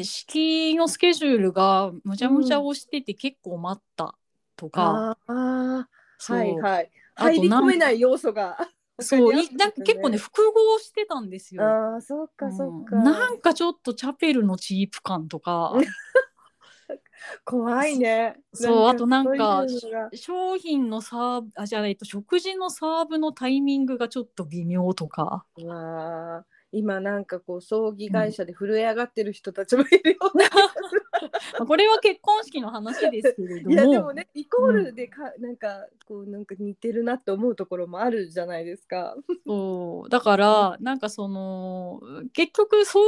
[0.00, 4.14] 式のスケジュールがむちゃむちゃ押してて結構待った
[4.56, 6.90] とか、ああそうはいはい。
[7.14, 8.56] あと入り込めない要素が。
[9.00, 11.62] そういなんか結構ね複合してたんですよ。
[11.62, 12.96] ああそうかそうか。
[12.96, 15.72] うんなんかちょっとチャペルのチープ感とか
[17.44, 18.36] 怖いね。
[18.52, 30.48] そうあとなんかそういうのが商品のサーブあじゃあ、えっと、食事のサーブのタイミングがちょっと微妙とかうわあ今なんかこう葬儀会社で震え上がってる人たちもいるよね。
[31.58, 33.74] まあこれは結婚式の話ですけれども。
[33.74, 39.14] いやでもねイコールでか、なんかこうなんか似てるなって思うところもあるじゃないですか。
[39.46, 40.08] そう。
[40.08, 42.00] だからなんかその
[42.32, 43.04] 結局総合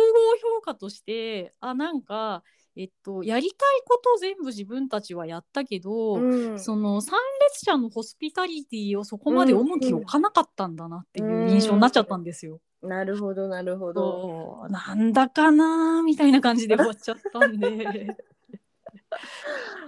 [0.56, 2.42] 評価としてあなんか
[2.76, 6.60] えっとやりたいことを全部自分たちはやったけど、うん。
[6.60, 12.60] その参列者のホスピタリティをそこまで重きを置かなかったんだなっていう印象になっちゃったんですよ。
[12.84, 14.66] なるほどなるほど。
[14.68, 18.16] なんだかなーみたいな感じで終わっちゃったんで。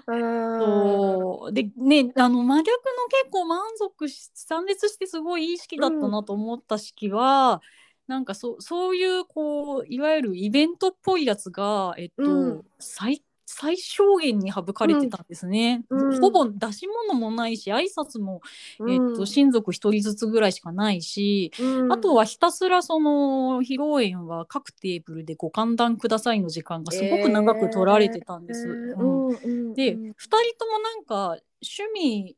[0.06, 2.72] うんそうでねあの真逆の
[3.08, 7.60] 結構満足し参列してすごいいい式だったなと思った式は、
[8.06, 16.20] なんかそそういうこういわゆるイベントっぽいやつが、えっとうん最最小限に省かれてたんですね、うん。
[16.20, 18.40] ほぼ出し物もないし挨拶も、
[18.88, 21.92] えっと、親族一人ずつぐらいしかないし、うん。
[21.92, 28.66] あとはひたすらその披露宴は各テーブルでご歓談くださいの時間がすごく長く取られてたんです。
[29.76, 32.36] で、うん2人ともなんか趣味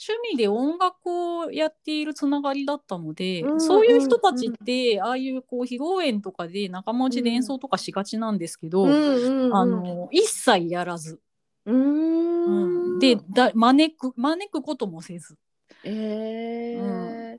[0.00, 11.20] 趣味で音楽をやっているつながりだったので、うんそういう人たちって、ああいうこう披露宴とかで仲間内で演奏とかしがちなんですけど、うんあの一切やらず、
[11.66, 12.92] うーん。
[12.92, 12.98] うん。
[13.00, 15.36] でだ招く招くこともせず。
[15.84, 17.38] え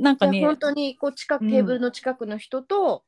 [0.00, 1.50] なんかね本当にこう近くうん。
[1.50, 3.02] テーブルの近くの人と、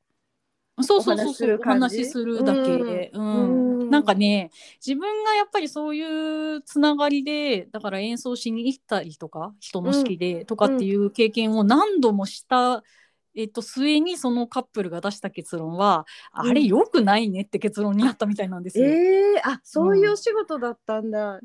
[0.84, 3.82] そうそうそうそうお話しするだけ、うん。
[3.82, 3.90] うん。
[3.90, 4.50] なんかね
[4.84, 12.82] 自分がやっぱりそういうつながりでだから演奏しに行ったりとか人の式でとかっていう経験を何度もした、
[13.34, 16.50] えっと、末にそのカップルが出した結論は、うん。
[16.50, 18.86] あれ良くないねって結論になったみたいなんですよ。
[18.86, 21.40] えー、あそういうお仕事だったんだ、う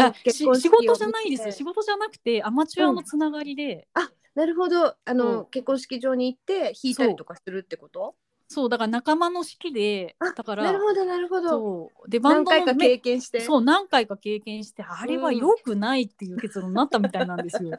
[0.00, 1.52] あし結婚式仕事じゃないですよ。
[1.52, 3.86] 仕事じゃなくてアマチュアのつながりで、
[4.34, 4.86] なるほど。
[4.86, 5.46] あそのう。
[5.50, 8.14] 結婚式場に行って弾いたりとかするってこと？
[8.52, 11.48] そうだから仲間の式であだからなるほどなるほど。
[11.48, 12.10] そう。
[12.10, 13.40] でバン何回かドのメ経験して。
[13.40, 17.78] そう何回か経験してあれは良くないっていう結論になったみたいなんですよ。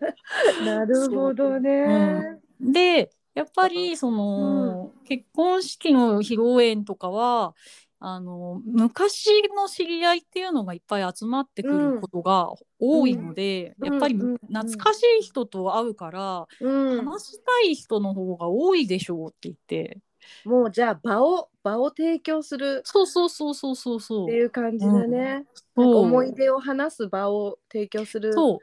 [0.64, 7.54] なるほどね、でやっぱりその、結婚式の披露宴とかは
[8.00, 13.92] あの昔の知り合いっていうのがいっぱい集まってくることが多いので、うん。
[13.92, 14.38] やっぱりうんうん。
[14.48, 17.04] 懐かしい人と会うから、うん。
[17.04, 19.98] 話したい人の方が多いでしょうって言って
[20.44, 24.24] もうじゃあ場を場を提供するそうそうそうそうそうそう。
[24.24, 25.44] っていう感じだね、なん。
[25.44, 25.96] かそう。
[25.96, 28.58] 思い出を話す場を提供するそう。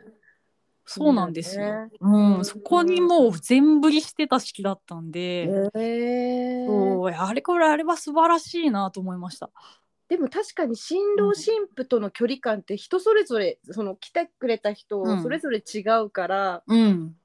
[0.87, 1.65] そうなんですよ。
[1.65, 1.89] ね。
[1.99, 7.11] うん、そこにもう全振りしてた式だったんで、へえそう。
[7.11, 9.49] あれこれあれは素晴らしいなと思いました。
[10.07, 17.15] でも確かに新郎新婦との距離感って人それぞれその来てくれた人それぞれ違うから、うん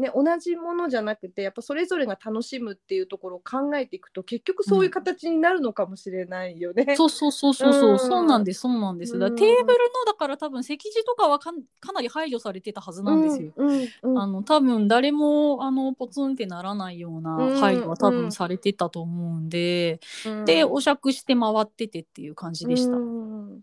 [0.00, 6.96] ね、同じものじゃなくてやっぱそれぞれが楽しむっていうところを考えていくと結局そういう形になるのかもしれないよね。
[6.96, 9.18] そうそうそうそうそう、うんそうなんですそうなんです。
[9.18, 9.64] だテーブルの
[10.06, 13.52] だから多分席次とかはかんかなり配慮されてたはずなんですよ。
[13.56, 22.96] うんうんうんあの多分誰もあのポツンってならないようなうん配慮は多うん分されてたと思うんで、うんでお酌して回っててっていう感じでした。
[22.96, 23.60] うん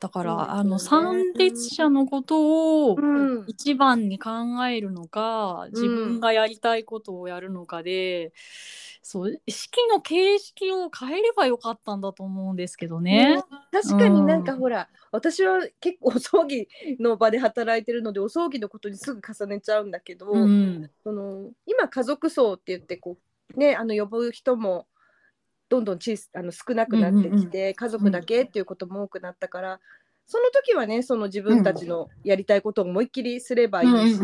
[0.00, 0.42] だから、ね。
[0.48, 3.44] あの参列者のことをうん。
[3.46, 4.30] 一番に考
[4.66, 8.32] えるのか、自分がやりたいことをやるのかで、
[9.02, 13.42] そう式の形式を変えればよかったんだと思うんですけどね。
[13.70, 16.66] 確かになんかうんほら、私は結構お葬儀
[16.98, 23.16] の場で働いてるのでお葬儀のことにすぐ重ねちゃうんだけど、うん、その今家族葬って言ってこ
[23.54, 24.86] うねあの呼ぶ人も
[25.68, 29.80] どんどんあの少なくなってきて、家族だけっていうことも多くなったから、
[30.26, 34.20] その時はねその自分たちのやりたいことを思いっきりすればいいし。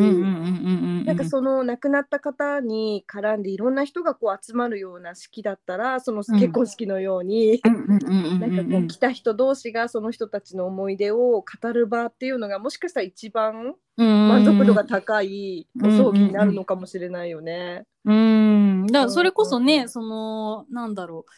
[1.03, 6.43] なんかその亡くなった方に絡んでいろんな人がこう集まるような式だったらそのうん。
[6.43, 17.85] 結婚式のように、ななんかこう来た人同士がその人たちの思い出を語る場っていうのがもしかしたら一番満足度が高いお葬儀になるのかもしれないよね。
[18.05, 21.33] うん、だからそれこそね、うんそのなんだろう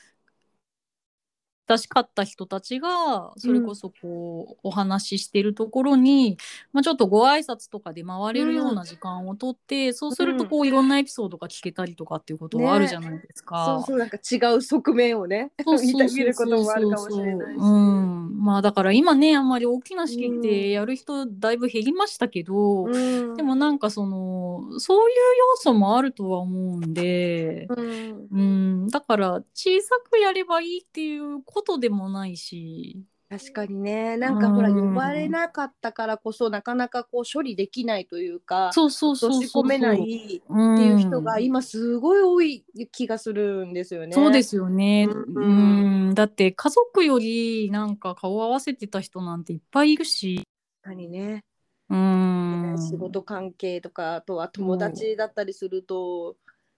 [1.68, 6.36] 親しかった人たちがそれこそこう、お話ししてるところに、
[6.72, 13.84] まあ、ちょっとご挨拶とかで回れるような時間をとって、そうするとこういろんなエピソードが聞けたりとかっていうことはあるじゃないですそうか。
[13.86, 17.58] そうなんか違う側面をね 見ることもあるかもしれないし。
[17.58, 23.36] うん、まあだから今ねあんまり大きな式ってやる人だいぶ減りましたけど、うん。
[23.36, 25.16] でもなんかそのそういう
[25.56, 28.28] 要素もあるとは思うんで、うん。
[28.30, 28.42] う
[28.86, 34.16] ん、だから小さくやればいいっていうことでもないし、確かにね。
[34.16, 44.12] なんかほらうん呼ばれなかったからこそなかなかこう処理できないというかそうそうそうそう閉じ込めないっていう人が今すごい多い気がするんですよね。
[44.12, 46.10] そうですよね、ううん。
[46.10, 50.46] ん、だって家族よりなんか顔合わせてた人なんていっぱいいるし、
[50.82, 51.44] 確かにね、
[51.88, 56.36] うん、仕事関係とかあとは友達だったりすると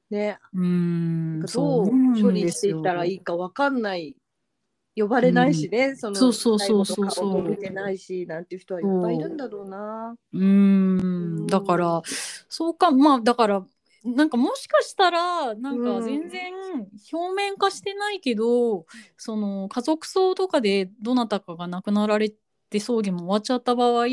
[0.08, 1.90] ねうん、どう
[2.22, 4.14] 処理していったらいいかわかんない
[4.97, 7.11] 呼ばれないしね、そのそうそうそうそう。
[7.11, 10.16] 最後の顔も見てないしなんていう人はいっぱいいるんだろうな。
[10.32, 10.38] う。
[10.38, 11.47] ーん。
[11.47, 12.03] だから
[12.49, 13.66] そうかまあだから
[14.05, 16.53] なんかもしかしたらなんか全然
[17.12, 18.86] 表面化してないけど、
[19.16, 22.32] その家族葬とかでどなたかが亡くなられ
[22.70, 24.07] て葬儀も終わっちゃった場合、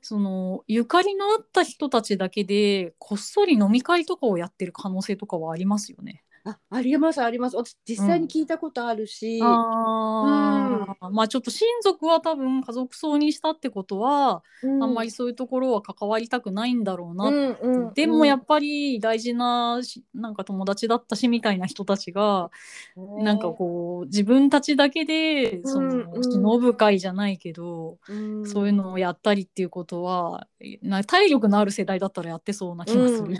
[0.00, 6.24] そのゆかりのあった人たちだけでこっそり飲み会とかをやってる可能性とかはありますよね。
[6.44, 7.56] あありますあります。
[7.56, 11.10] 私実際に聞いたことあるし、あー。
[11.10, 14.82] まあちょっと親族は多分家族葬にしたってことは、うん。
[14.82, 17.28] あんまりそういうところは関わりたくないんだろうな。
[17.28, 22.50] うんうんでもやっぱり大事なしなんか友達だったしみたいな人たちが、
[22.96, 26.00] なんかこう自分たちだけでその、うん。
[26.14, 28.46] うん忍ぶ会じゃないけど、うん。
[28.46, 30.48] そういうのをやったりっていうことは
[30.82, 33.36] な体力のある世代だったらやってそうな気がする。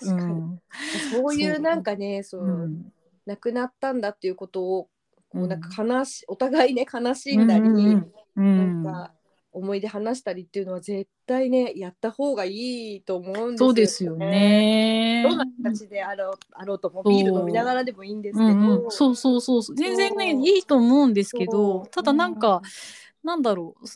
[0.00, 0.32] 確かに。
[0.32, 0.60] うん。
[1.12, 2.92] そういうなんかねそう、うん。
[3.26, 4.88] 亡くなったんだっていうことを
[5.28, 5.48] こううん。
[5.48, 9.12] なんか悲しお互いね悲しんだり、うんうんなんか
[9.56, 13.56] 思い出話したりっていうのは絶対ねやった方がいいと思うんですよ、ね。
[13.56, 14.16] そうですよ。
[14.16, 15.22] ね。
[15.26, 19.76] どんな形であろうあろうともビール飲みながらでもいいんですけど、うんうん、そうそうそうそう。
[19.76, 22.60] 全然ねいいと思うんですけどただなんか、
[23.24, 23.86] なんだろう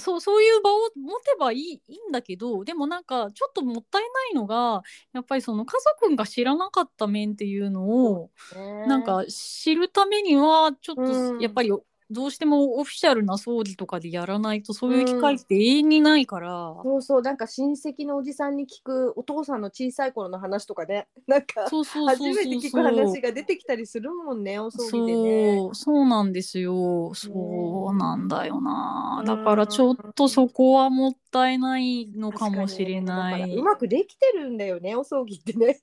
[0.00, 4.82] そそうそういう場を持てばいいいいんだけどでもなんかちょっともったいないのが
[5.12, 5.72] やっぱりその家
[6.02, 8.60] 族が知らなかった面っていうのを、ね。
[8.84, 11.04] なんか知るためにはちょっうん。
[11.04, 11.72] とやっぱり
[12.10, 16.74] どうしてもオフィシャルな葬儀とかでやらないとそういう機会って永遠にないから。
[16.82, 17.22] そうそう。
[17.22, 21.06] なんか親戚のおじさんに聞くお父さんの小さい頃の話とかね。
[21.28, 25.56] なんかそうそう初めて聞く話が出てきたりするもんねお葬儀でね。
[25.58, 25.74] そう。
[25.74, 27.14] そうなんですよ。
[27.14, 29.26] そうなんだよな、うん。
[29.26, 35.80] だからちょっとそこはもったいないのかもしれない、だからうまくできてるんだよねお葬儀ってね。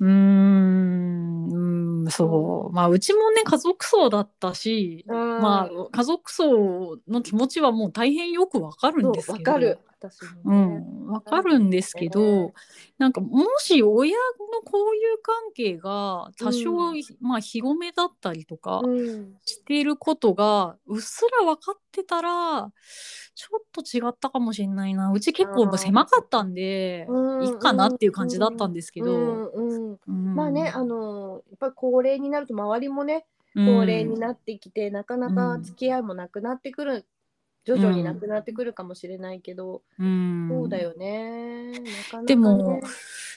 [0.00, 0.87] うーん。
[0.87, 0.87] う
[2.08, 2.74] んそう。
[2.74, 5.40] まあうちもね家族葬だったし、うん。
[5.40, 9.50] まあ家族葬の気持ちはもう大変よくわかるんですけど。
[9.50, 10.56] わかる私もうね。
[10.78, 12.52] ん、わかるんですけど、うん
[12.98, 14.18] なんかもし親の
[14.64, 17.02] 交友関係が多少、うん。
[17.20, 19.34] まあ広めだったりとか、うん。
[19.44, 22.70] していることがうっすら分かってたら
[23.34, 25.12] ちょっと違ったかもしれないな。
[25.12, 29.52] うち結構狭かったんで、うんいいかなっていう感じだったんですけど、
[30.06, 37.06] まあねあのやっぱり高齢になると周りもね高齢になってきて、なかなか付き合いもなくなってくる、
[37.64, 41.72] 徐々になくなってくるかもしれないけど、うん、そうだよね。
[41.72, 41.82] ね
[42.26, 42.80] でも、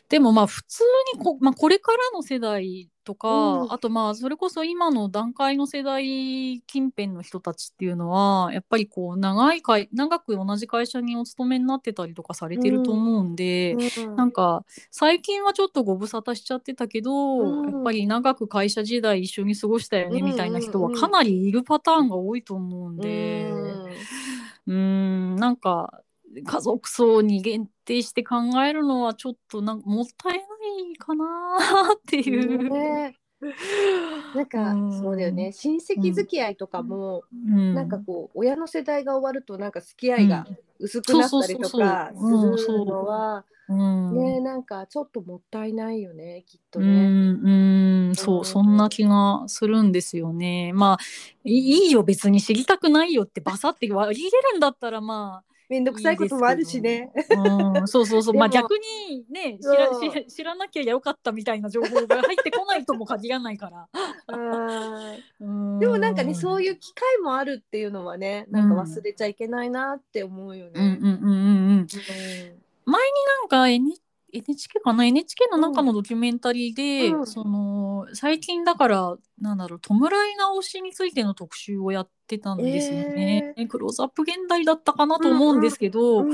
[0.10, 0.84] でもまあ普通
[1.16, 14.16] にこ,、まあ、これからの世代とか、うんあとまあそれこそ今の段階の世代近辺の人たちっていうのはやっぱりこう長い会長く同じ会社にお勤めになってたりとかされてると思うんで、うん。
[14.16, 17.72] なんか最近はちょっとご無沙汰しちゃってたけど、うん。
[17.72, 23.52] やっぱり長く会社時代一緒に過ごしたよねうんみたいな人はかなりいるパターンが多いと思うんで。
[24.68, 26.02] うんなんか
[26.46, 30.44] 家族層に限定して考えるのはちょっとなんかもったいな
[30.92, 31.26] いかな
[31.96, 32.70] っていう。
[32.70, 33.16] ね。
[34.36, 35.02] なんかうん。
[35.02, 35.52] そうだよね。
[35.52, 37.74] 親戚付き合いとかも、うん。
[37.74, 40.46] なんかこう親の世代が終わるとなんか付き合いが
[40.80, 43.74] 薄くなったりとかするのはう。
[43.74, 44.16] ん。
[44.16, 47.08] ねなんかちょっともったいないよねきっとうね。
[47.08, 48.16] んうん。
[48.16, 48.46] そううん。
[48.46, 50.72] そんな気がするんですよね。
[50.74, 50.98] まあ
[51.44, 57.14] いいいよ別に知りたくないよってバサって割り入れるんだったらまあめんどくさいこともあるしね。
[57.30, 63.88] うん、そうそうそう、 まあ逆にね知ら知ら知らなきゃよかったみたいな情報が入ってこないとも限らないから。
[65.40, 65.80] うん。
[65.80, 70.72] でもなんかねそういいう機会もあるっていうのはねなんか忘れちゃいけないなって思うよね。
[70.76, 70.84] うん。
[70.84, 71.88] うんうんうんうん。
[72.86, 73.94] なんか N
[74.34, 77.28] NHK かな？NHK の中のドキュメンタリーで、うん。
[77.28, 83.54] その最近だからなんだろう弔い直しについての特集をやってたんですよね。
[83.70, 86.30] クローズアップ現代だったかなと思うんですけど、うん。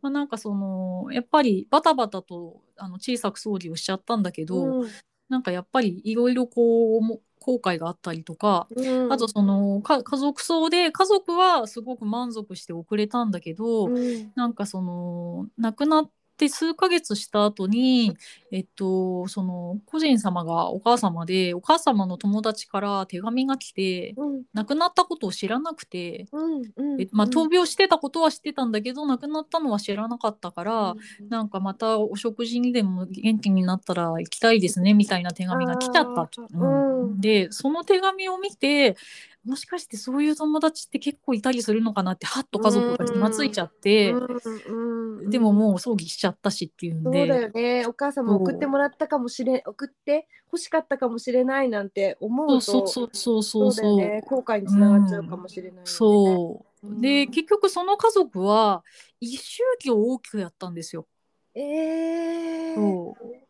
[0.00, 4.88] まあ、なんかそのやっぱりバタバタとあの小さく葬儀をしちゃったんだけど、うん。
[5.28, 9.12] なんかやっぱりいろいろこうも後悔があったりとか、うん。
[9.12, 14.32] あとそのか家族葬で家族はすごく満足して遅れたんだけど、うん。
[14.34, 18.16] なんかその亡くなって数ヶ月した後に
[18.50, 24.42] えっとその個人様がお母様でお母様の友達から手紙が来てうん。
[24.52, 26.26] 亡くなったことを知らなくて。
[26.32, 36.28] うんうんえまあ、闘病してたことは知ってたんだけど亡くなったのは知らなかったから、うんなんかまたお食事にでも元気になったら行きたいですねみたいな手紙が来ちゃった
[37.16, 38.96] でその手紙を見て
[39.44, 44.26] もしかしてそういう友達って結構いたりするのかなってはっと家族が気がついちゃって、うん
[44.66, 47.20] うんでももう葬儀しちゃったしっていうんで。
[47.20, 47.86] そうだよね。
[47.86, 54.22] お母さんも送ってもらったかもしれ送って欲しかったかもしれないなんて思うとそうそうそうそうそうね。
[54.26, 56.86] 後悔につながっちゃうかもしれないよね、そう。
[56.86, 57.00] うん。
[57.00, 58.82] で結局その家族は
[59.20, 61.06] 一周忌を大きくやったんですよ。
[61.54, 63.41] えー、そう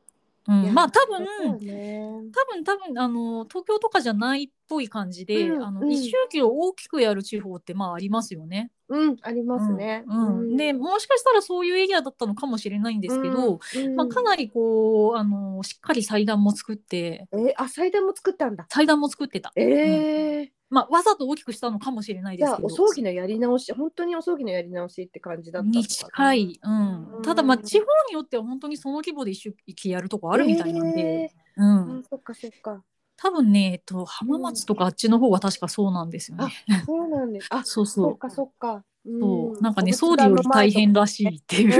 [0.49, 2.01] うん、まあ多分だね。
[2.33, 5.85] 多分多分あの東京とかじゃないっぽい感じで、あのうん。
[5.85, 8.71] うん一周忌を大きくやる地方ってまあありますよね。
[8.89, 10.57] うんありますね、うんうん。
[10.57, 18.67] でもしかしたらそういうエリアだったのかもしれないんですけど、うんまあ、かなりこうあのしっかり祭壇も作ってえー、あ祭壇も作ったんだ。
[18.69, 22.67] 祭壇も作ってた、えーまあ、わざと大きくしたのかもしれないですけど。
[22.67, 27.17] お葬儀のやり直し本当にお葬儀のやり直しって感じだったに近い、うん。
[27.17, 31.99] うんただまあ地方によっては本当にその規模で一周忌やるとこあるみたいなんで、えうーん。
[31.99, 32.83] あ、そっかそっか。
[33.19, 36.51] 多分ね、えっと、浜松とかあっちの方は確かそうなんですよね。
[36.87, 37.49] そうなんです。
[37.51, 38.11] あそうそう。
[38.13, 38.83] そっかそっか。
[39.05, 41.61] そう、なんかね、お総理より大変らしいってう。
[41.61, 41.71] いう。
[41.71, 41.77] ん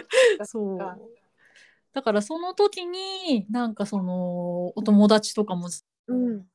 [0.44, 0.96] そうか。
[1.92, 5.68] だからその時に、なんかその、お友達とかも、
[6.08, 6.46] うん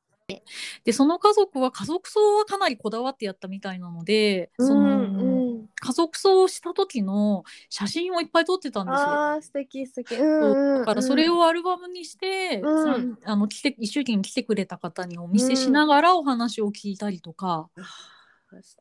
[0.84, 5.68] で、その家族は家族葬はかなりこだわってやったみたいなので、その、うん。
[5.78, 9.06] 家族葬をした時の写真をいっぱい撮ってたんですよ。
[9.06, 10.14] ああ素敵素敵。
[10.16, 13.16] うんうんだからそれをアルバムにして、うん。
[13.16, 17.68] さあの来て一周忌に来てくれた方にお見せしながらお話を聞いたりとか、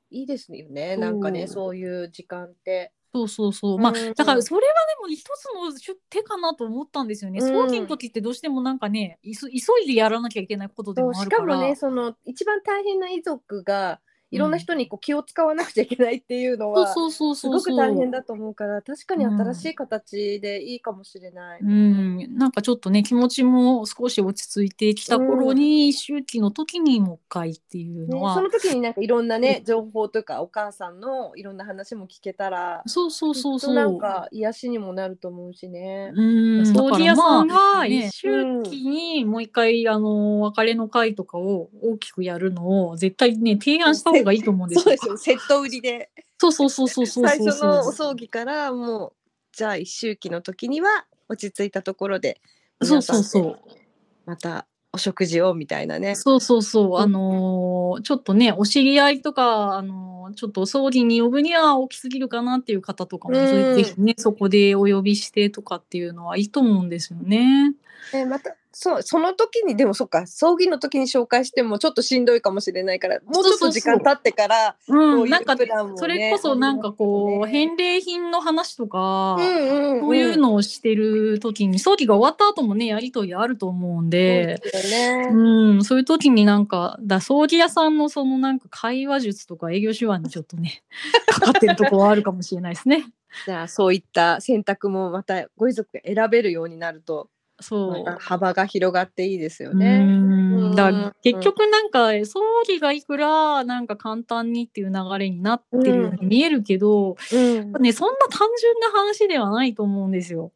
[0.10, 0.98] いいですよね。
[0.98, 3.80] なんかねそういう時間ってそうそうそう。
[3.80, 7.40] まあ、うんだからそれはでも一つの手手かなと思ったんですよね。
[7.42, 11.38] うん葬儀の時ってどうしてもなんかね、急いでやらなきゃいけないことでもあるか。
[11.38, 14.02] からもねその一番大変な遺族が
[14.32, 17.76] いろんな人にこう気を使わなくちゃいけないっていうのは、そうそうすそうそう。
[17.76, 21.62] ごく大変だと思うから確かに新しい形でいいかもしれない。
[21.62, 33.76] うん、なんかちょっとね気持ちも少し落ち着いてきた頃に、周期の時にもう一回っていうのね、は、その時になんかいろんなね情報とかお母さんのいろんな話も聞けたらそうそうそうそう。
[33.76, 36.12] なんか癒しにもなると思うしね。
[36.16, 38.08] うん、葬儀屋さんがね。
[38.08, 44.84] 一周期にもう一回あの別れの会とかを大きくやるのを絶対ね提案した方がいいと思うんですよ。
[44.84, 45.18] そうですよ。
[45.18, 46.10] セット売りで。
[46.38, 47.48] そうそうそうそうそう最そう。
[47.48, 49.14] 初のお葬儀からもう
[49.54, 52.42] じゃあ一周期の時には落ち着いたところで
[52.82, 53.82] そうそうそうで
[54.26, 56.16] またお食事をみたいなね。
[56.16, 57.02] そうそうそう、ん。
[57.02, 63.76] あのーちょっとねお知り合いとか、あのーちょっと葬儀に呼ぶには大きすぎるかなっていう方とかも、うん。
[63.76, 67.74] ぜひねそこでお呼びしてとかっていうのはいいと思うんですよね。
[68.14, 75.56] えまたそその時にでもそっか葬儀の時に紹介してもちょっとしんどいかもしれないからもうちょっと時間経ってからうん、なんか
[75.96, 84.62] それこそなんかこう返礼品の話とか、うんうん、こういうのをしてる時に葬儀が終わった後もねやりとりあると思うんで。
[84.62, 85.30] そうね。
[85.32, 90.84] うん、そういう時になんかだ葬儀屋さんのそのなんか会話術とか営業手腕にちょっとね
[91.28, 93.06] かかってるところはあるかもしれないですね。
[93.46, 98.18] じゃあそういった選択もまたご遺族が選べるようになるとそう。
[98.20, 100.00] 幅が広がっていいですようね。
[100.00, 100.76] ん。
[100.76, 107.72] だ結局なんか葬儀がいくらなんか簡単にっていう流れになってるように見えるけど、うん。
[107.82, 110.52] ね、そんな単純な話ではないと思うんですよ。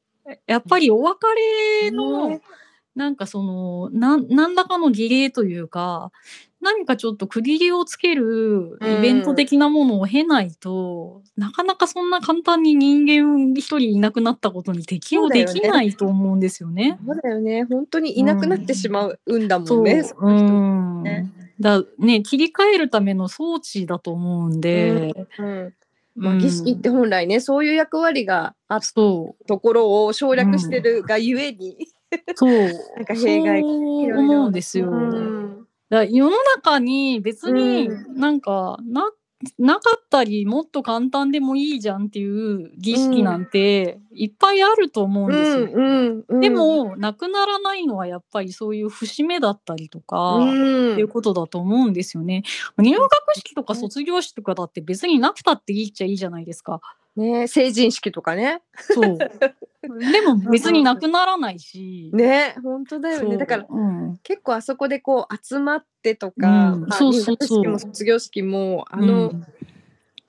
[0.45, 1.19] やっぱりお別
[1.83, 2.41] れの、ね。
[2.95, 6.11] なんかその何らかの儀礼というか
[6.61, 16.99] 何かちょっと区切りをつけるイベント的なものを経ないと、なかなかそんな簡単に人間一人いなくなったことに適応できないと思うんですよね。
[17.05, 17.63] そうだよね。
[17.63, 21.31] 本当にいなくなってしまうんだもんね。
[21.61, 25.73] だね切り替えるための装置だと思うんで、うん。
[26.15, 26.39] まあ、うん。
[26.39, 31.77] 儀式って本来ねそういう役割があったところを省略してるがゆえに、
[32.35, 32.51] そう。
[32.97, 34.91] なんか弊害そう思うんですよ。
[34.91, 39.11] うんだ世の中に別にうなんかな,、
[39.57, 45.69] なかったりもっと簡単でもいいじゃんっていう儀式なんていっぱいあると思うんですよ。
[45.73, 52.43] うんうんでもなくならないのはやっぱりそういう節目だったりとか、うんっていうことだと思うんですよね。
[52.77, 56.81] 入学式とか卒業式とかだって別になくたっていいっちゃいいじゃないですか。
[57.19, 58.61] ね成人式とかね。
[58.77, 59.17] そう。
[59.81, 62.09] でも別になくならないし。
[62.13, 63.37] ね本当だよね。
[63.37, 66.81] だからうん、結構あそこでこう集まってとか、うん。
[66.81, 67.63] まあそうそうそう。
[67.63, 69.43] 入学式も卒業式もあの、うん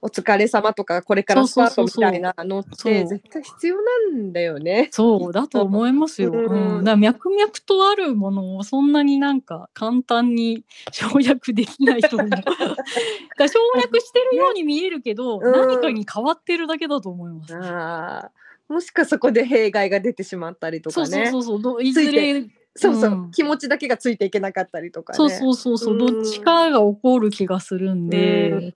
[0.02, 3.82] お疲れ様とかこれからスタートみたいなのっそうて絶対必要な
[4.16, 4.88] んだよね。
[4.92, 6.32] そうだと思いますよ。
[6.32, 12.30] うんうん、だ脈々とあるものをそんなになんか簡単に省略できないと思う。
[13.38, 17.54] だ省略してるように見えるけど、うん何かに変わってるだけだと思います。
[17.56, 21.30] あーもしかそこで弊害が出てしまったりとそうかね。
[21.30, 23.10] そうそうそうどいずれそうそう。
[23.10, 23.30] うん。
[23.30, 25.16] 気持ちだけがついていけなかったりとかね。
[25.16, 25.98] そうそうそうそう、うん。
[25.98, 28.74] どっちかが起こる気がするんで、うん。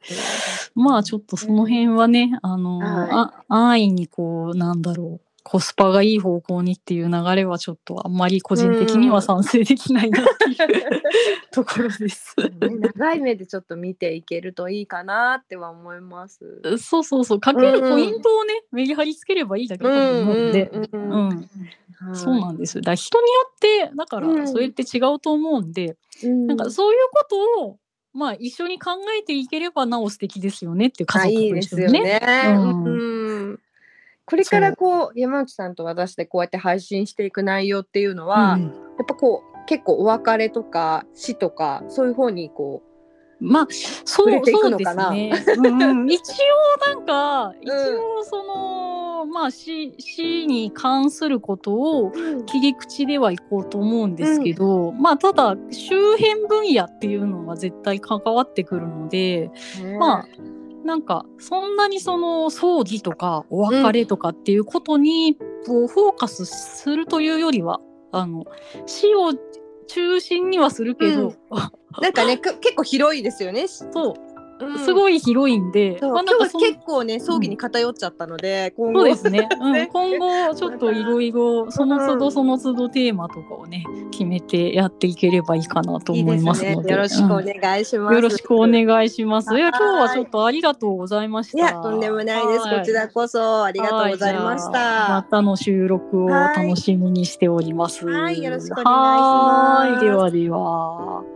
[0.82, 11.02] まあちょっとその辺はね、あの、はあ安易にこうなんだろうコスパがいい方向にっていう流れはちょっとあんまり個人的には賛成できないなっていう
[11.52, 12.34] ところです。
[12.38, 12.48] ね。
[12.96, 16.62] 長い目でちょっと見ていけるといいかなっては思います。
[16.78, 17.40] そうそうそう。
[17.40, 20.70] かけるポイントをね、メリハリつければいいだけだと思うんで。
[20.72, 21.48] うんうんうんはい
[22.12, 22.80] そうなんです。
[22.80, 23.40] だ人によ
[23.88, 27.78] ってだかうんらそれって違うと思うんで、うんなんかそういうことを
[28.12, 32.20] まあ一緒に考えていければなお素敵ですよねっていう家あ族いいですよと一緒にね。
[32.20, 32.44] ね。
[32.48, 32.90] うんう
[33.52, 33.60] ん
[34.26, 38.62] これからこう山内さんと私でこうやって配信していく内容っていうのは、うん
[38.96, 42.82] やっぱこう結構お別れとか死とかそういう方にこ
[43.44, 43.66] まあ
[44.04, 45.32] そうそうですね。
[45.58, 46.20] うんうん、 一
[46.88, 59.50] 応なんか一応その、まあ死死に関することをう、切り口ではいこうと思うんですけど、まあただ周辺分野っていうのは絶対関わってくるので、
[59.98, 60.28] まあ
[60.84, 65.36] なんかそんなにその葬儀とかお別れとかっていうことに
[65.66, 67.80] こうフォーカスするというよりは、
[68.12, 68.44] あの
[68.86, 69.32] 死を
[69.86, 71.34] 中心にはするけど、うん。
[72.00, 73.68] なんかねく結構広いですよね。
[73.68, 74.78] そううん。
[74.78, 79.00] すごい広いんで、まあ今日は結構ね葬儀に偏っちゃったので、今後。
[79.00, 79.72] そうですね、うん。
[79.72, 86.32] ね 今後ちょっといろいろその都度その都度テーマとかをね決めてやっていければいいかなといいで。
[86.32, 88.14] 思いますのでよろしくおうん願いします。
[88.14, 89.54] よろしくお願いします。
[89.54, 89.58] い。
[89.58, 91.58] やはい今日はちょっとありがとうございました。
[91.58, 92.68] いやとんでもないです。
[92.68, 95.28] はこちらこそありがとうございましはじゃあまた。
[95.30, 98.06] たの収録を楽しみにしております。
[98.06, 98.42] はいはい。
[98.42, 99.90] よろしくお願いします。
[99.92, 100.00] はい。
[100.04, 101.33] ではでは。